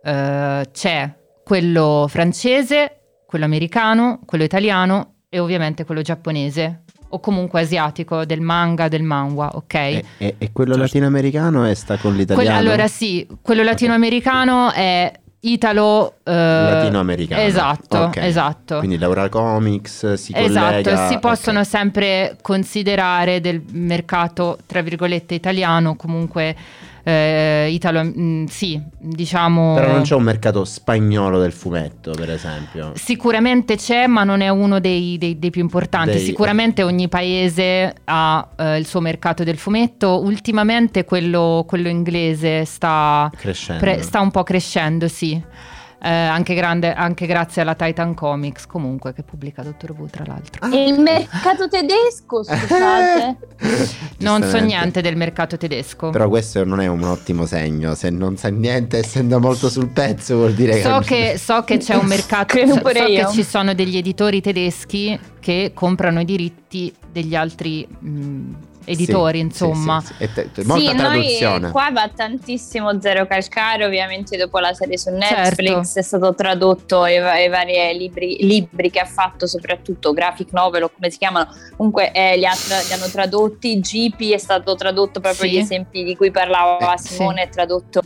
Eh, 0.04 0.68
c'è 0.70 1.14
quello 1.42 2.06
francese, 2.06 3.00
quello 3.24 3.46
americano, 3.46 4.20
quello 4.26 4.44
italiano 4.44 5.14
e 5.30 5.38
ovviamente 5.38 5.86
quello 5.86 6.02
giapponese 6.02 6.82
o 7.14 7.20
comunque 7.20 7.60
asiatico, 7.60 8.24
del 8.24 8.40
manga, 8.40 8.88
del 8.88 9.02
manhwa, 9.02 9.50
ok? 9.54 9.74
E, 9.74 10.04
e, 10.18 10.34
e 10.38 10.52
quello 10.52 10.74
certo. 10.74 10.86
latinoamericano 10.86 11.64
è 11.64 11.74
sta 11.74 11.96
con 11.96 12.16
l'italiano? 12.16 12.48
Que- 12.48 12.58
allora 12.58 12.88
sì, 12.88 13.26
quello 13.40 13.62
latinoamericano 13.62 14.66
okay. 14.68 14.82
è 14.82 15.12
italo 15.44 16.18
eh, 16.22 16.32
latinoamericano 16.32 17.42
esatto 17.42 17.98
okay. 17.98 18.28
esatto 18.28 18.78
quindi 18.78 18.96
Laura 18.96 19.28
Comics 19.28 20.12
si 20.12 20.32
esatto 20.36 20.82
collega... 20.82 21.08
si 21.08 21.18
possono 21.18 21.58
okay. 21.58 21.70
sempre 21.70 22.36
considerare 22.40 23.40
del 23.40 23.60
mercato 23.72 24.58
tra 24.66 24.82
virgolette 24.82 25.34
italiano 25.34 25.96
comunque 25.96 26.54
eh, 27.02 27.68
italo, 27.70 28.02
mh, 28.02 28.12
mm, 28.16 28.44
sì, 28.46 28.80
diciamo... 28.98 29.74
Però 29.74 29.92
non 29.92 30.02
c'è 30.02 30.14
un 30.14 30.22
mercato 30.22 30.64
spagnolo 30.64 31.40
del 31.40 31.52
fumetto, 31.52 32.12
per 32.12 32.30
esempio. 32.30 32.92
Sicuramente 32.94 33.76
c'è, 33.76 34.06
ma 34.06 34.24
non 34.24 34.40
è 34.40 34.48
uno 34.48 34.78
dei, 34.78 35.18
dei, 35.18 35.38
dei 35.38 35.50
più 35.50 35.62
importanti. 35.62 36.12
Dei... 36.12 36.20
Sicuramente 36.20 36.82
ogni 36.82 37.08
paese 37.08 37.94
ha 38.04 38.48
eh, 38.56 38.78
il 38.78 38.86
suo 38.86 39.00
mercato 39.00 39.42
del 39.42 39.58
fumetto. 39.58 40.20
Ultimamente 40.22 41.04
quello, 41.04 41.64
quello 41.66 41.88
inglese 41.88 42.64
sta, 42.64 43.30
pre- 43.78 44.02
sta 44.02 44.20
un 44.20 44.30
po' 44.30 44.42
crescendo, 44.42 45.08
sì 45.08 45.42
eh, 46.04 46.08
anche, 46.08 46.54
grande, 46.54 46.92
anche, 46.92 47.26
grazie 47.26 47.62
alla 47.62 47.76
Titan 47.76 48.14
Comics 48.14 48.66
comunque 48.66 49.12
che 49.12 49.22
pubblica 49.22 49.62
Dottor 49.62 49.92
Who 49.92 50.06
tra 50.06 50.24
l'altro. 50.26 50.68
E 50.68 50.88
il 50.88 50.98
mercato 50.98 51.68
tedesco, 51.68 52.42
scusate. 52.42 53.36
non 54.18 54.42
so 54.42 54.58
niente 54.58 55.00
del 55.00 55.14
mercato 55.14 55.56
tedesco. 55.56 56.10
Però 56.10 56.28
questo 56.28 56.64
non 56.64 56.80
è 56.80 56.88
un 56.88 57.04
ottimo 57.04 57.46
segno, 57.46 57.94
se 57.94 58.10
non 58.10 58.36
sa 58.36 58.48
niente 58.48 58.98
essendo 58.98 59.38
molto 59.38 59.68
sul 59.68 59.90
pezzo 59.90 60.34
vuol 60.34 60.54
dire 60.54 60.82
so 60.82 60.98
che... 60.98 61.38
so 61.38 61.62
che 61.62 61.76
c'è 61.78 61.94
un 61.94 62.06
mercato, 62.06 62.58
so, 62.66 62.74
so 62.74 62.82
che 62.82 63.26
ci 63.30 63.44
sono 63.44 63.72
degli 63.72 63.96
editori 63.96 64.40
tedeschi 64.40 65.16
che 65.38 65.70
comprano 65.72 66.20
i 66.20 66.24
diritti 66.24 66.92
degli 67.12 67.36
altri... 67.36 67.86
Mh, 67.86 68.70
editori, 68.84 69.38
sì, 69.38 69.44
insomma. 69.44 70.00
Sì, 70.00 70.14
sì, 70.18 70.32
te, 70.32 70.52
te, 70.52 70.64
molta 70.64 70.94
traduzione. 70.94 71.70
qua 71.70 71.90
va 71.90 72.10
tantissimo 72.14 73.00
Zero 73.00 73.26
Calcare, 73.26 73.84
ovviamente 73.84 74.36
dopo 74.36 74.58
la 74.58 74.72
serie 74.72 74.98
su 74.98 75.10
Netflix 75.10 75.86
certo. 75.86 75.98
è 75.98 76.02
stato 76.02 76.34
tradotto 76.34 77.06
i, 77.06 77.14
i 77.14 77.48
vari 77.48 77.96
libri, 77.96 78.36
libri, 78.40 78.90
che 78.90 79.00
ha 79.00 79.04
fatto, 79.06 79.46
soprattutto 79.46 80.12
graphic 80.12 80.52
novel 80.52 80.84
o 80.84 80.90
come 80.90 81.10
si 81.10 81.18
chiamano, 81.18 81.48
comunque 81.76 82.12
eh, 82.12 82.36
li, 82.36 82.46
ha, 82.46 82.52
li, 82.52 82.92
hanno 82.92 83.08
tradotti, 83.10 83.80
GP 83.80 84.32
è 84.32 84.38
stato 84.38 84.74
tradotto 84.74 85.20
proprio 85.20 85.50
gli 85.50 85.56
esempi 85.56 86.04
di 86.04 86.16
cui 86.16 86.30
parlava 86.30 86.94
eh, 86.94 86.98
Simone, 86.98 87.42
è 87.42 87.48
tradotto, 87.48 88.02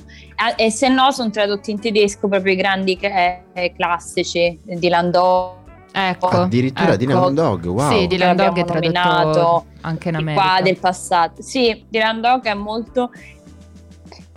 e 0.56 0.70
se 0.70 0.88
no 0.88 1.10
sono 1.10 1.30
tradotti 1.30 1.70
in 1.70 1.80
tedesco 1.80 2.28
proprio 2.28 2.52
i 2.52 2.56
grandi 2.56 2.98
eh, 3.00 3.72
classici 3.76 4.58
di 4.64 4.88
Landau 4.88 5.64
Ecco, 5.98 6.26
addirittura 6.26 6.88
ecco. 6.88 6.96
Dylan 6.96 7.34
Dog, 7.34 7.64
wow. 7.64 7.90
Sì, 7.90 8.06
Dylan 8.06 8.36
Dog 8.36 8.58
è 8.58 8.64
tradotto 8.64 9.64
anche 9.80 10.10
in 10.10 10.16
America. 10.16 10.42
Qua 10.42 10.60
del 10.62 10.78
passato. 10.78 11.40
Sì, 11.40 11.86
Dylan 11.88 12.20
Dog 12.20 12.42
è 12.44 12.52
molto 12.52 13.10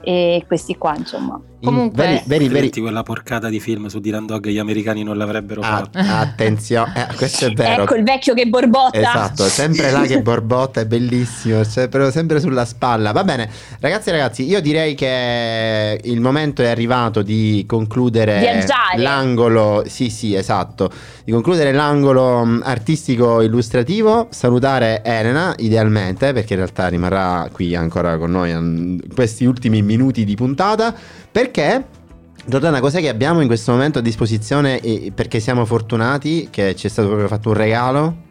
e 0.02 0.46
questi 0.48 0.78
qua 0.78 0.96
insomma 0.96 1.40
comunque 1.62 2.04
veri, 2.04 2.22
veri, 2.26 2.48
veri. 2.48 2.82
quella 2.82 3.04
porcata 3.04 3.50
di 3.50 3.60
film 3.60 3.88
su 3.88 4.00
Dylan 4.00 4.26
Dog 4.26 4.48
gli 4.48 4.58
americani 4.58 5.04
non 5.04 5.18
l'avrebbero 5.18 5.62
ah, 5.62 5.78
fatto. 5.78 5.98
attenzione 6.00 7.08
eh, 7.10 7.16
questo 7.16 7.46
è 7.46 7.52
vero. 7.52 7.84
Ecco 7.84 7.96
il 7.96 8.04
vecchio 8.04 8.34
che 8.34 8.46
borbotta. 8.46 8.98
Esatto 8.98 9.44
sempre 9.46 9.92
là 9.92 10.02
che 10.02 10.22
borbotta 10.22 10.82
è 10.82 10.86
bellissimo 10.86 11.66
cioè, 11.66 11.88
però 11.88 12.10
sempre 12.12 12.40
sulla 12.40 12.66
spalla. 12.66 13.12
Va 13.12 13.24
bene 13.24 13.50
ragazzi 13.80 14.10
e 14.10 14.12
ragazzi 14.12 14.48
io 14.48 14.62
direi 14.62 14.96
che 14.96 16.00
il 16.04 16.22
momento 16.22 16.62
è 16.62 16.68
arrivato 16.68 17.22
di 17.22 17.64
concludere 17.68 18.40
Viaggiare. 18.40 19.02
l'angolo 19.02 19.84
sì 19.88 20.10
sì 20.10 20.36
esatto 20.36 20.92
di 21.24 21.32
concludere 21.32 21.72
l'angolo 21.72 22.46
mm, 22.46 22.62
artistico 22.64 23.42
illustrativo 23.42 24.28
salutare 24.32 25.02
Elena 25.04 25.54
idealmente 25.58 26.34
perché 26.34 26.54
in 26.54 26.60
realtà 26.60 26.88
rimarrà 26.88 27.50
qui 27.52 27.76
ancora 27.76 28.18
con 28.18 28.32
noi 28.32 28.52
in 28.52 29.00
questi 29.14 29.46
ultimi 29.46 29.82
minuti 29.82 30.26
di 30.26 30.36
puntata 30.36 30.96
perché 31.32 31.86
Giordana, 32.46 32.80
cos'è 32.80 33.00
che 33.00 33.10
abbiamo 33.10 33.42
in 33.42 33.48
questo 33.48 33.72
momento 33.72 34.00
a 34.00 34.02
disposizione 34.02 34.80
perché 35.14 35.40
siamo 35.40 35.66
fortunati 35.66 36.50
che 36.50 36.76
ci 36.76 36.88
è 36.88 36.90
stato 36.90 37.08
proprio 37.08 37.28
fatto 37.28 37.50
un 37.50 37.56
regalo? 37.56 38.28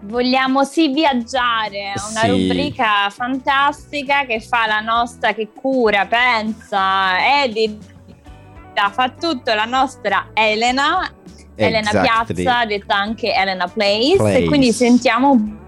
Vogliamo 0.00 0.64
sì 0.64 0.92
viaggiare, 0.92 1.92
una 2.10 2.20
sì. 2.20 2.28
rubrica 2.28 3.10
fantastica 3.10 4.24
che 4.24 4.40
fa 4.40 4.66
la 4.66 4.80
nostra, 4.80 5.34
che 5.34 5.48
cura, 5.52 6.06
pensa, 6.06 7.42
edita, 7.42 8.88
fa 8.92 9.10
tutto 9.10 9.52
la 9.52 9.64
nostra 9.64 10.28
Elena, 10.32 11.12
Elena 11.56 11.90
exactly. 11.90 12.42
Piazza, 12.44 12.64
detta 12.64 12.96
anche 12.96 13.34
Elena 13.34 13.66
Place, 13.66 14.16
Place. 14.16 14.38
e 14.38 14.44
quindi 14.44 14.72
sentiamo 14.72 15.64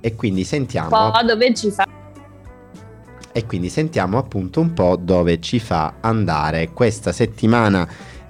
e 0.00 0.14
quindi 0.16 0.44
sentiamo 0.44 1.06
un 1.06 1.12
po' 1.12 1.22
dove 1.24 1.54
ci 1.54 1.70
fa 1.70 1.83
e 3.36 3.46
quindi 3.46 3.68
sentiamo 3.68 4.16
appunto 4.16 4.60
un 4.60 4.72
po' 4.74 4.96
dove 4.96 5.40
ci 5.40 5.58
fa 5.58 5.94
andare 6.00 6.70
questa 6.72 7.10
settimana. 7.10 7.84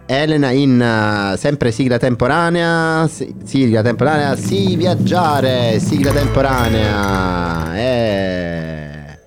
Elena 0.06 0.50
in 0.50 0.80
uh, 0.80 1.36
sempre 1.36 1.70
sigla 1.70 1.98
temporanea, 1.98 3.06
si, 3.06 3.34
sigla 3.44 3.82
temporanea, 3.82 4.34
sì 4.34 4.76
viaggiare, 4.76 5.78
sigla 5.78 6.10
temporanea. 6.10 7.76
Eh. 7.76 9.18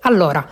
Allora, 0.00 0.46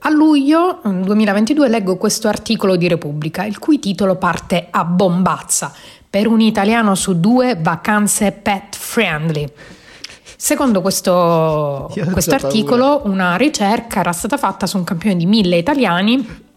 a 0.00 0.10
luglio 0.10 0.80
2022 0.82 1.68
leggo 1.68 1.96
questo 1.96 2.26
articolo 2.26 2.74
di 2.74 2.88
Repubblica, 2.88 3.44
il 3.44 3.60
cui 3.60 3.78
titolo 3.78 4.16
parte 4.16 4.66
a 4.68 4.84
bombazza. 4.84 5.72
Per 6.10 6.26
un 6.26 6.40
italiano 6.40 6.96
su 6.96 7.20
due 7.20 7.56
vacanze 7.56 8.32
pet 8.32 8.74
friendly. 8.76 9.48
Secondo 10.44 10.80
questo, 10.80 11.88
questo 12.10 12.34
articolo, 12.34 13.02
una 13.04 13.36
ricerca 13.36 14.00
era 14.00 14.10
stata 14.10 14.36
fatta 14.36 14.66
su 14.66 14.76
un 14.76 14.82
campione 14.82 15.14
di 15.14 15.24
mille 15.24 15.56
italiani 15.56 16.51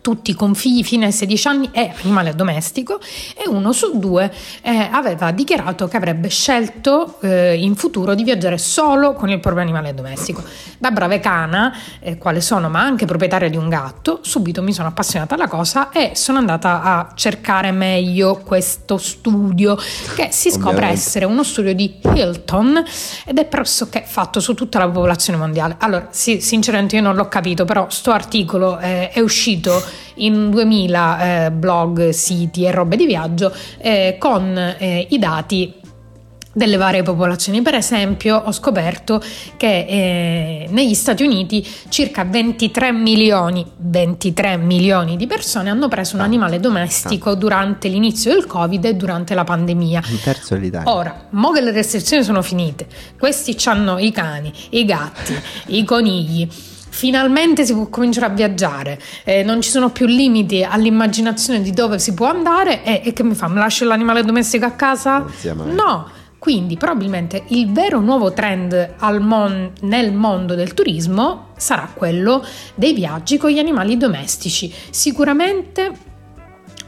tutti 0.00 0.34
con 0.34 0.54
figli 0.54 0.82
fino 0.82 1.04
ai 1.04 1.12
16 1.12 1.48
anni 1.48 1.68
è 1.72 1.92
animale 2.02 2.34
domestico 2.34 2.98
e 3.36 3.48
uno 3.48 3.72
su 3.72 3.98
due 3.98 4.32
eh, 4.62 4.88
aveva 4.90 5.30
dichiarato 5.30 5.88
che 5.88 5.96
avrebbe 5.96 6.28
scelto 6.28 7.20
eh, 7.20 7.56
in 7.56 7.74
futuro 7.74 8.14
di 8.14 8.24
viaggiare 8.24 8.58
solo 8.58 9.12
con 9.12 9.28
il 9.28 9.40
proprio 9.40 9.62
animale 9.62 9.94
domestico. 9.94 10.42
Da 10.78 10.90
brave 10.90 11.20
cana, 11.20 11.76
eh, 12.00 12.16
quale 12.16 12.40
sono, 12.40 12.68
ma 12.68 12.80
anche 12.80 13.04
proprietaria 13.04 13.48
di 13.50 13.56
un 13.56 13.68
gatto, 13.68 14.20
subito 14.22 14.62
mi 14.62 14.72
sono 14.72 14.88
appassionata 14.88 15.34
alla 15.34 15.48
cosa 15.48 15.90
e 15.90 16.12
sono 16.14 16.38
andata 16.38 16.82
a 16.82 17.12
cercare 17.14 17.70
meglio 17.72 18.40
questo 18.44 18.96
studio 18.96 19.76
che 20.14 20.28
si 20.30 20.50
scopre 20.50 20.68
Ovviamente. 20.68 20.94
essere 20.94 21.24
uno 21.24 21.42
studio 21.42 21.74
di 21.74 21.98
Hilton 22.02 22.82
ed 23.24 23.38
è 23.38 23.44
pressoché 23.44 24.04
fatto 24.06 24.40
su 24.40 24.54
tutta 24.54 24.78
la 24.78 24.86
popolazione 24.86 25.38
mondiale. 25.38 25.76
Allora, 25.80 26.08
sì, 26.10 26.40
sinceramente 26.40 26.96
io 26.96 27.02
non 27.02 27.14
l'ho 27.14 27.28
capito, 27.28 27.64
però 27.64 27.86
sto 27.90 28.12
articolo 28.12 28.78
eh, 28.78 29.10
è 29.10 29.20
uscito 29.20 29.57
in 30.14 30.50
2000 30.50 31.46
eh, 31.46 31.50
blog, 31.50 32.10
siti 32.10 32.64
e 32.64 32.70
robe 32.70 32.96
di 32.96 33.06
viaggio 33.06 33.52
eh, 33.78 34.16
con 34.18 34.56
eh, 34.56 35.06
i 35.10 35.18
dati 35.18 35.74
delle 36.58 36.76
varie 36.76 37.02
popolazioni. 37.02 37.62
Per 37.62 37.74
esempio, 37.74 38.36
ho 38.36 38.52
scoperto 38.52 39.22
che 39.56 39.86
eh, 39.88 40.66
negli 40.70 40.94
Stati 40.94 41.22
Uniti 41.22 41.66
circa 41.88 42.24
23 42.24 42.92
milioni, 42.92 43.64
23 43.76 44.56
milioni 44.56 45.16
di 45.16 45.26
persone 45.26 45.70
hanno 45.70 45.88
preso 45.88 46.16
un 46.16 46.22
animale 46.22 46.58
domestico 46.60 47.34
durante 47.34 47.88
l'inizio 47.88 48.32
del 48.32 48.46
Covid 48.46 48.84
e 48.84 48.94
durante 48.94 49.34
la 49.34 49.44
pandemia. 49.44 50.02
Un 50.10 50.20
terzo 50.20 50.54
dell'Italia. 50.54 50.92
Ora, 50.92 51.26
mo 51.30 51.52
che 51.52 51.60
le 51.60 51.70
restrizioni 51.70 52.24
sono 52.24 52.42
finite, 52.42 52.86
questi 53.18 53.56
hanno 53.66 53.98
i 53.98 54.10
cani, 54.10 54.52
i 54.70 54.84
gatti, 54.84 55.34
i 55.66 55.84
conigli 55.84 56.48
finalmente 56.98 57.64
si 57.64 57.74
può 57.74 57.86
cominciare 57.86 58.26
a 58.26 58.30
viaggiare, 58.30 59.00
eh, 59.22 59.44
non 59.44 59.60
ci 59.60 59.70
sono 59.70 59.90
più 59.90 60.06
limiti 60.06 60.64
all'immaginazione 60.64 61.62
di 61.62 61.70
dove 61.70 62.00
si 62.00 62.12
può 62.12 62.26
andare 62.26 62.82
e, 62.82 63.02
e 63.04 63.12
che 63.12 63.22
mi 63.22 63.36
fa? 63.36 63.46
Mi 63.46 63.58
lascio 63.58 63.84
l'animale 63.84 64.24
domestico 64.24 64.64
a 64.64 64.72
casa? 64.72 65.24
No. 65.72 66.10
Quindi 66.38 66.76
probabilmente 66.76 67.44
il 67.48 67.70
vero 67.70 68.00
nuovo 68.00 68.32
trend 68.32 68.94
mon- 69.20 69.70
nel 69.82 70.12
mondo 70.12 70.56
del 70.56 70.74
turismo 70.74 71.50
sarà 71.56 71.88
quello 71.92 72.44
dei 72.74 72.94
viaggi 72.94 73.36
con 73.38 73.50
gli 73.50 73.58
animali 73.58 73.96
domestici. 73.96 74.72
Sicuramente 74.90 75.92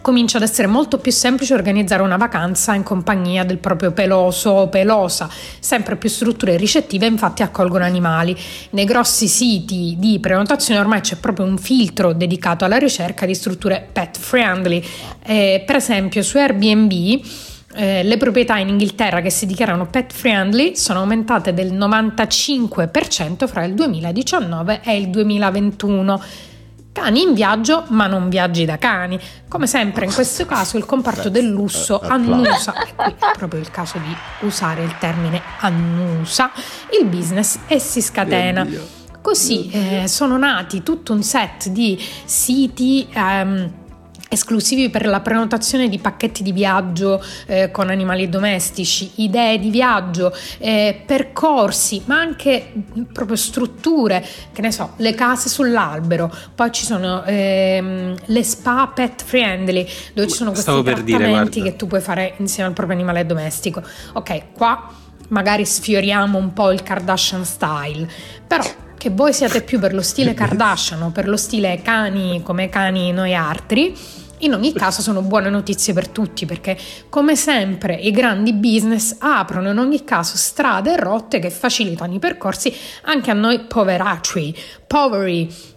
comincia 0.00 0.38
ad 0.38 0.42
essere 0.42 0.66
molto 0.66 0.98
più 0.98 1.12
semplice 1.12 1.54
organizzare 1.54 2.02
una 2.02 2.16
vacanza 2.16 2.74
in 2.74 2.82
compagnia 2.82 3.44
del 3.44 3.58
proprio 3.58 3.92
peloso 3.92 4.50
o 4.50 4.68
pelosa. 4.68 5.28
Sempre 5.58 5.96
più 5.96 6.08
strutture 6.08 6.56
ricettive 6.56 7.06
infatti 7.06 7.42
accolgono 7.42 7.84
animali. 7.84 8.36
Nei 8.70 8.84
grossi 8.84 9.28
siti 9.28 9.96
di 9.98 10.18
prenotazione 10.20 10.80
ormai 10.80 11.00
c'è 11.00 11.16
proprio 11.16 11.46
un 11.46 11.58
filtro 11.58 12.12
dedicato 12.12 12.64
alla 12.64 12.78
ricerca 12.78 13.26
di 13.26 13.34
strutture 13.34 13.88
pet 13.92 14.18
friendly. 14.18 14.84
Eh, 15.24 15.62
per 15.66 15.76
esempio 15.76 16.22
su 16.22 16.36
Airbnb 16.38 17.22
eh, 17.72 18.02
le 18.02 18.16
proprietà 18.16 18.58
in 18.58 18.68
Inghilterra 18.68 19.20
che 19.20 19.30
si 19.30 19.46
dichiarano 19.46 19.86
pet 19.86 20.12
friendly 20.12 20.74
sono 20.74 21.00
aumentate 21.00 21.54
del 21.54 21.72
95% 21.72 23.46
fra 23.46 23.62
il 23.64 23.74
2019 23.74 24.80
e 24.82 24.96
il 24.96 25.08
2021 25.08 26.20
Cani 27.00 27.22
in 27.22 27.32
viaggio, 27.32 27.84
ma 27.88 28.06
non 28.06 28.28
viaggi 28.28 28.66
da 28.66 28.76
cani. 28.76 29.18
Come 29.48 29.66
sempre 29.66 30.04
in 30.04 30.12
questo 30.12 30.44
caso 30.44 30.76
il 30.76 30.84
comparto 30.84 31.30
del 31.30 31.46
lusso 31.46 31.98
annusa, 31.98 32.74
e 32.84 32.94
qui 32.94 33.14
è 33.18 33.30
proprio 33.38 33.58
il 33.58 33.70
caso 33.70 33.96
di 33.96 34.14
usare 34.40 34.82
il 34.82 34.94
termine 34.98 35.40
annusa, 35.60 36.50
il 37.00 37.06
business 37.06 37.60
e 37.66 37.78
si 37.78 38.02
scatena. 38.02 38.66
Così 39.22 39.70
eh, 39.70 40.08
sono 40.08 40.36
nati 40.36 40.82
tutto 40.82 41.14
un 41.14 41.22
set 41.22 41.68
di 41.70 41.98
siti. 42.26 43.08
Um, 43.14 43.72
esclusivi 44.30 44.90
per 44.90 45.06
la 45.06 45.20
prenotazione 45.20 45.88
di 45.88 45.98
pacchetti 45.98 46.44
di 46.44 46.52
viaggio 46.52 47.22
eh, 47.46 47.70
con 47.72 47.90
animali 47.90 48.28
domestici, 48.28 49.10
idee 49.16 49.58
di 49.58 49.70
viaggio, 49.70 50.32
eh, 50.58 51.02
percorsi, 51.04 52.02
ma 52.04 52.20
anche 52.20 52.72
proprio 53.12 53.36
strutture, 53.36 54.24
che 54.52 54.62
ne 54.62 54.70
so, 54.70 54.92
le 54.96 55.14
case 55.14 55.48
sull'albero, 55.48 56.32
poi 56.54 56.70
ci 56.70 56.84
sono 56.84 57.24
ehm, 57.24 58.14
le 58.26 58.42
spa 58.44 58.90
pet 58.94 59.24
friendly, 59.24 59.84
dove 60.14 60.28
ci 60.28 60.36
sono 60.36 60.50
questi 60.50 60.70
Stavo 60.70 60.84
trattamenti 60.84 61.58
dire, 61.58 61.72
che 61.72 61.76
tu 61.76 61.88
puoi 61.88 62.00
fare 62.00 62.34
insieme 62.36 62.68
al 62.68 62.74
proprio 62.74 62.96
animale 62.96 63.26
domestico. 63.26 63.82
Ok, 64.12 64.52
qua 64.52 64.88
magari 65.28 65.64
sfioriamo 65.64 66.38
un 66.38 66.52
po' 66.52 66.70
il 66.70 66.84
Kardashian 66.84 67.44
style, 67.44 68.08
però 68.46 68.62
che 68.96 69.10
voi 69.10 69.32
siate 69.32 69.62
più 69.62 69.80
per 69.80 69.94
lo 69.94 70.02
stile 70.02 70.34
Kardashian 70.34 71.02
o 71.02 71.10
per 71.10 71.26
lo 71.26 71.38
stile 71.38 71.80
cani 71.82 72.42
come 72.42 72.68
cani 72.68 73.12
noi 73.12 73.34
altri, 73.34 73.96
in 74.40 74.54
ogni 74.54 74.72
caso 74.72 75.02
sono 75.02 75.22
buone 75.22 75.50
notizie 75.50 75.92
per 75.92 76.08
tutti 76.08 76.46
perché 76.46 76.78
come 77.08 77.36
sempre 77.36 77.94
i 77.94 78.10
grandi 78.10 78.52
business 78.52 79.16
aprono 79.18 79.70
in 79.70 79.78
ogni 79.78 80.04
caso 80.04 80.36
strade 80.36 80.92
e 80.92 80.96
rotte 80.96 81.38
che 81.38 81.50
facilitano 81.50 82.14
i 82.14 82.18
percorsi 82.18 82.74
anche 83.02 83.30
a 83.30 83.34
noi 83.34 83.60
poveracci, 83.60 84.54
poveri. 84.86 85.68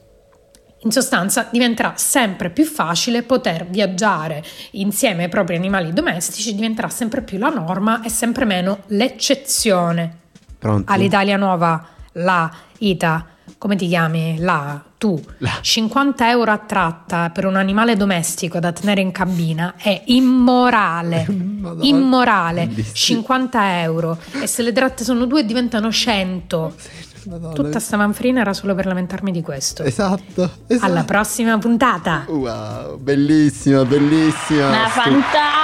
In 0.85 0.91
sostanza 0.91 1.47
diventerà 1.49 1.93
sempre 1.95 2.49
più 2.49 2.65
facile 2.65 3.23
poter 3.23 3.65
viaggiare 3.67 4.43
insieme 4.71 5.23
ai 5.23 5.29
propri 5.29 5.55
animali 5.55 5.93
domestici, 5.93 6.53
diventerà 6.55 6.89
sempre 6.89 7.21
più 7.21 7.37
la 7.37 7.49
norma 7.49 8.01
e 8.01 8.09
sempre 8.09 8.43
meno 8.43 8.79
l'eccezione. 8.87 10.19
Pronti? 10.59 10.91
All'Italia 10.91 11.37
nuova, 11.37 11.87
la 12.13 12.51
Ita, 12.79 13.25
come 13.57 13.77
ti 13.77 13.87
chiami? 13.87 14.37
La 14.39 14.83
tu 15.03 15.21
50 15.61 16.29
euro 16.29 16.51
a 16.53 16.57
tratta 16.59 17.29
per 17.29 17.45
un 17.45 17.57
animale 17.57 17.97
domestico 17.97 18.59
da 18.59 18.71
tenere 18.71 19.01
in 19.01 19.11
cabina 19.11 19.73
è 19.75 20.03
immorale. 20.05 21.25
Madonna. 21.27 21.83
Immorale. 21.83 22.69
50 22.93 23.81
euro. 23.81 24.17
E 24.39 24.47
se 24.47 24.61
le 24.61 24.71
tratte 24.71 25.03
sono 25.03 25.25
due 25.25 25.43
diventano 25.43 25.91
100. 25.91 26.75
Madonna. 27.25 27.53
Tutta 27.53 27.79
sta 27.79 27.97
manfrina 27.97 28.41
era 28.41 28.53
solo 28.53 28.75
per 28.75 28.85
lamentarmi 28.85 29.31
di 29.31 29.41
questo. 29.41 29.83
Esatto, 29.83 30.49
esatto. 30.67 30.85
Alla 30.85 31.03
prossima 31.03 31.57
puntata. 31.57 32.25
Wow, 32.27 32.97
bellissima, 32.97 33.85
bellissima. 33.85 34.69
Ma 34.69 34.87
fantastica. 34.87 35.61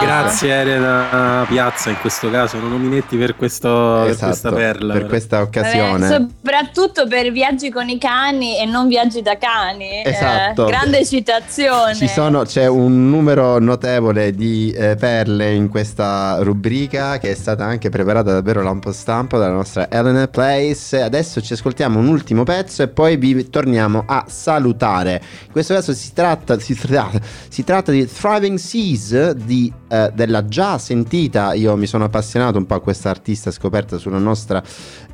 Grazie 0.00 0.60
Elena 0.60 1.44
Piazza 1.48 1.90
in 1.90 1.98
questo 2.00 2.30
caso, 2.30 2.58
non 2.58 2.70
nominetti 2.70 3.16
per, 3.16 3.36
questo, 3.36 4.04
esatto, 4.04 4.16
per 4.16 4.26
questa 4.26 4.52
perla. 4.52 4.92
Per 4.92 5.06
questa 5.06 5.40
occasione. 5.40 6.06
Eh, 6.06 6.10
soprattutto 6.10 7.06
per 7.06 7.30
viaggi 7.32 7.70
con 7.70 7.88
i 7.88 7.98
cani 7.98 8.58
e 8.58 8.66
non 8.66 8.88
viaggi 8.88 9.22
da 9.22 9.36
cani. 9.36 10.02
Eh, 10.02 10.10
esatto. 10.10 10.66
Eh, 10.66 10.70
grande 10.70 11.04
citazione. 11.04 11.94
Ci 11.94 12.08
sono, 12.08 12.42
c'è 12.42 12.66
un 12.66 13.10
numero 13.10 13.58
notevole 13.58 14.32
di 14.32 14.72
eh, 14.72 14.96
perle 14.96 15.52
in 15.52 15.68
questa 15.68 16.38
rubrica 16.40 17.18
che 17.18 17.30
è 17.30 17.34
stata 17.34 17.64
anche 17.64 17.90
preparata 17.90 18.32
davvero 18.32 18.62
lampo 18.62 18.92
stampo 18.92 19.38
dalla 19.38 19.54
nostra 19.54 19.90
Elena 19.90 20.23
Place. 20.28 21.00
Adesso 21.00 21.40
ci 21.40 21.52
ascoltiamo 21.52 21.98
un 21.98 22.06
ultimo 22.06 22.42
pezzo 22.44 22.82
e 22.82 22.88
poi 22.88 23.16
vi 23.16 23.48
torniamo 23.50 24.04
a 24.06 24.24
salutare. 24.28 25.22
In 25.46 25.52
questo 25.52 25.74
caso 25.74 25.92
si 25.92 26.12
tratta, 26.12 26.58
si 26.58 26.74
tratta, 26.74 27.20
si 27.48 27.64
tratta 27.64 27.92
di 27.92 28.06
Thriving 28.06 28.58
Seas 28.58 29.32
di, 29.32 29.72
eh, 29.88 30.10
della 30.14 30.44
già 30.44 30.78
sentita. 30.78 31.52
Io 31.54 31.76
mi 31.76 31.86
sono 31.86 32.04
appassionato 32.04 32.58
un 32.58 32.66
po' 32.66 32.74
a 32.74 32.80
questa 32.80 33.10
artista 33.10 33.50
scoperta 33.50 33.98
sulla 33.98 34.18
nostra. 34.18 34.62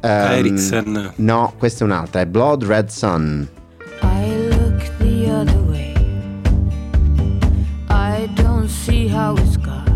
Um, 0.00 0.10
Ericsson. 0.10 1.12
No, 1.16 1.54
questa 1.58 1.84
è 1.84 1.86
un'altra, 1.86 2.20
è 2.20 2.26
Blood 2.26 2.64
Red 2.64 2.88
Sun. 2.88 3.48
I 4.02 4.48
look 4.48 4.90
the 4.98 5.30
other 5.30 5.60
way. 5.68 5.92
I 7.88 8.28
don't 8.34 8.68
see 8.68 9.08
how 9.08 9.36
it's 9.36 9.56
gone. 9.56 9.89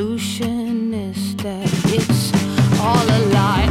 solution 0.00 0.94
is 0.94 1.36
that 1.36 1.68
it's 1.92 2.32
all 2.80 3.04
a 3.04 3.20
lie. 3.34 3.68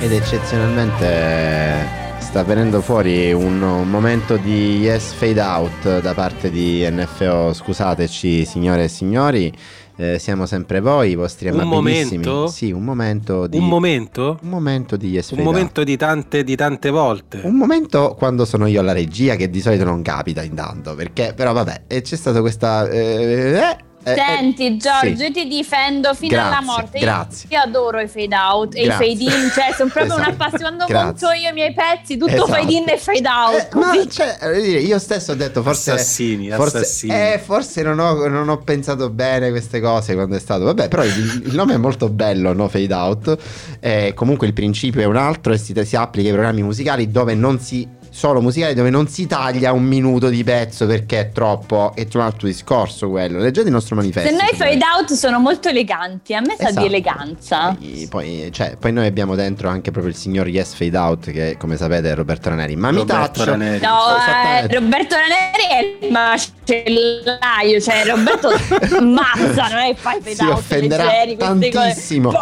ed 0.00 0.12
eccezionalmente 0.12 1.97
sta 2.28 2.44
venendo 2.44 2.82
fuori 2.82 3.32
un, 3.32 3.62
un 3.62 3.88
momento 3.88 4.36
di 4.36 4.80
yes 4.80 5.12
fade 5.12 5.40
out 5.40 6.00
da 6.00 6.12
parte 6.14 6.50
di 6.50 6.86
NFO. 6.88 7.52
Scusateci, 7.54 8.44
signore 8.44 8.84
e 8.84 8.88
signori, 8.88 9.50
eh, 9.96 10.18
siamo 10.18 10.44
sempre 10.44 10.80
voi, 10.80 11.10
i 11.12 11.14
vostri 11.14 11.48
Un 11.48 11.60
amabilissimi. 11.60 12.24
momento? 12.24 12.46
Sì, 12.48 12.70
un 12.70 12.84
momento 12.84 13.46
di 13.46 13.56
Un 13.56 13.66
momento? 13.66 14.38
un 14.42 14.48
momento 14.50 14.96
di 14.96 15.08
yes 15.08 15.30
Un 15.30 15.38
fade 15.38 15.48
momento 15.48 15.84
di 15.84 15.96
tante, 15.96 16.44
di 16.44 16.54
tante 16.54 16.90
volte. 16.90 17.40
Un 17.42 17.56
momento 17.56 18.14
quando 18.16 18.44
sono 18.44 18.66
io 18.66 18.80
alla 18.80 18.92
regia, 18.92 19.34
che 19.34 19.48
di 19.48 19.60
solito 19.62 19.84
non 19.84 20.02
capita 20.02 20.42
intanto, 20.42 20.94
perché 20.94 21.32
però 21.34 21.52
vabbè, 21.54 21.84
e 21.86 22.02
c'è 22.02 22.16
stata 22.16 22.40
questa... 22.40 22.88
eh, 22.90 23.76
eh, 24.08 24.12
eh, 24.12 24.36
Senti 24.38 24.76
Giorgio, 24.76 25.16
sì. 25.16 25.22
io 25.24 25.32
ti 25.32 25.46
difendo 25.48 26.14
fino 26.14 26.32
Grazie, 26.36 26.56
alla 26.56 26.64
morte. 26.64 26.98
Io- 26.98 27.04
grazie. 27.04 27.48
Io, 27.52 27.60
adoro 27.60 28.00
i 28.00 28.08
fade 28.08 28.34
out 28.36 28.74
e 28.74 28.84
Grazie. 28.84 29.06
i 29.06 29.16
fade 29.16 29.36
in, 29.36 29.50
cioè 29.50 29.72
sono 29.76 29.90
proprio 29.90 30.14
Esatto, 30.14 30.28
una 30.28 30.36
passione. 30.36 30.76
Monto 30.88 31.30
io 31.30 31.50
i 31.50 31.52
miei 31.52 31.72
pezzi, 31.74 32.16
tutto 32.16 32.32
Esatto. 32.32 32.52
fade 32.52 32.72
in 32.72 32.84
e 32.88 32.98
fade 32.98 33.28
out. 33.28 33.68
Eh, 33.72 33.78
ma 33.78 34.08
cioè, 34.08 34.56
io 34.56 34.98
stesso 34.98 35.32
ho 35.32 35.34
detto 35.34 35.62
forse 35.62 35.90
Assassini, 35.92 36.50
forse, 36.50 36.78
assassini. 36.78 37.12
eh, 37.12 37.40
forse 37.44 37.82
non, 37.82 37.98
ho, 37.98 38.26
non 38.28 38.48
ho 38.48 38.58
pensato 38.58 39.10
bene 39.10 39.50
queste 39.50 39.80
cose 39.80 40.14
quando 40.14 40.36
è 40.36 40.38
stato 40.40 40.64
vabbè 40.64 40.88
però 40.88 41.04
il, 41.04 41.42
il 41.46 41.54
nome 41.54 41.74
è 41.74 41.76
molto 41.76 42.08
bello 42.08 42.52
no 42.52 42.68
fade 42.68 42.92
out 42.94 43.36
Eh, 43.80 44.12
comunque 44.14 44.46
il 44.46 44.52
principio 44.52 45.00
è 45.00 45.04
un 45.04 45.16
altro 45.16 45.52
e 45.52 45.58
si, 45.58 45.74
si 45.84 45.96
applica 45.96 46.28
ai 46.28 46.34
programmi 46.34 46.62
musicali 46.62 47.10
dove 47.10 47.34
non 47.34 47.58
si 47.60 47.86
solo 48.18 48.40
musicali 48.40 48.74
dove 48.74 48.90
non 48.90 49.06
si 49.06 49.28
taglia 49.28 49.70
un 49.72 49.84
minuto 49.84 50.28
di 50.28 50.42
pezzo 50.42 50.86
perché 50.86 51.20
è 51.20 51.30
troppo 51.30 51.92
è 51.94 52.04
un 52.14 52.20
altro 52.22 52.48
discorso 52.48 53.08
quello 53.10 53.38
leggete 53.38 53.68
il 53.68 53.72
nostro 53.72 53.94
manifesto 53.94 54.28
Se 54.28 54.34
no 54.34 54.42
i 54.42 54.56
signori. 54.56 54.72
fade 54.72 54.84
out 54.96 55.12
sono 55.12 55.38
molto 55.38 55.68
eleganti, 55.68 56.34
a 56.34 56.40
me 56.40 56.56
sa 56.58 56.64
Esatto. 56.68 56.80
di 56.80 56.86
eleganza. 56.86 57.76
Poi, 57.78 58.06
poi, 58.10 58.48
cioè, 58.52 58.76
poi 58.76 58.92
noi 58.92 59.06
abbiamo 59.06 59.36
dentro 59.36 59.68
anche 59.68 59.92
proprio 59.92 60.12
il 60.12 60.18
signor 60.18 60.48
Yes 60.48 60.74
Fade 60.74 60.96
Out 60.98 61.30
che 61.30 61.56
come 61.60 61.76
sapete 61.76 62.10
è 62.10 62.14
Roberto 62.16 62.48
Raneri 62.48 62.74
ma 62.74 62.90
mi 62.90 62.98
Roberto 62.98 63.38
taccio 63.38 63.50
Raneri. 63.50 63.84
No, 63.84 63.98
eh. 64.16 64.74
Roberto 64.74 65.14
Raneri 65.14 66.00
è 66.00 66.04
il 66.06 66.10
macellaio, 66.12 67.80
cioè 67.80 68.04
Roberto 68.04 68.48
mazza, 69.04 69.68
non 69.68 69.78
è 69.78 69.88
che 69.90 69.96
fai 69.96 70.18
fade 70.20 70.34
si 70.34 70.42
out 70.44 70.52
offenderà 70.58 71.04
leggeri, 71.04 71.36
queste 71.36 71.68
tantissimo 71.70 72.32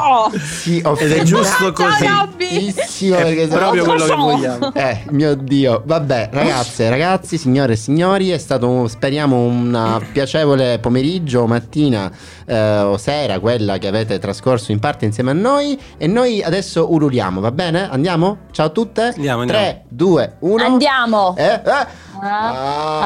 si 0.40 0.80
offenderà 0.84 1.22
giusto 1.22 1.72
così. 1.72 2.04
Ciao, 2.04 2.24
Robby. 2.24 2.72
tantissimo 2.72 3.16
È 3.16 3.48
proprio 3.48 3.84
quello 3.84 4.04
che 4.06 4.14
vogliamo. 4.14 4.74
eh 4.74 5.02
mio 5.10 5.34
dio 5.34 5.65
vabbè 5.84 6.28
ragazze 6.32 6.88
ragazzi 6.88 7.36
signore 7.38 7.72
e 7.74 7.76
signori 7.76 8.30
è 8.30 8.38
stato 8.38 8.86
speriamo 8.88 9.36
un 9.36 10.00
piacevole 10.12 10.78
pomeriggio 10.78 11.46
mattina 11.46 12.10
eh, 12.46 12.78
o 12.80 12.96
sera 12.96 13.38
quella 13.40 13.78
che 13.78 13.86
avete 13.88 14.18
trascorso 14.18 14.72
in 14.72 14.78
parte 14.78 15.04
insieme 15.04 15.30
a 15.30 15.34
noi 15.34 15.78
e 15.96 16.06
noi 16.06 16.42
adesso 16.42 16.92
ululiamo 16.92 17.40
va 17.40 17.50
bene 17.50 17.88
andiamo 17.90 18.38
ciao 18.52 18.66
a 18.66 18.70
tutte 18.70 19.02
Andiamo, 19.16 19.40
andiamo. 19.42 19.62
3 19.64 19.82
2 19.88 20.36
1 20.40 20.64
Andiamo. 20.64 21.34
eh, 21.36 21.44
eh. 21.44 21.60
Ah. 21.64 21.86
Ah. 22.20 23.00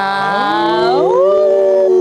Ah. 0.96 1.98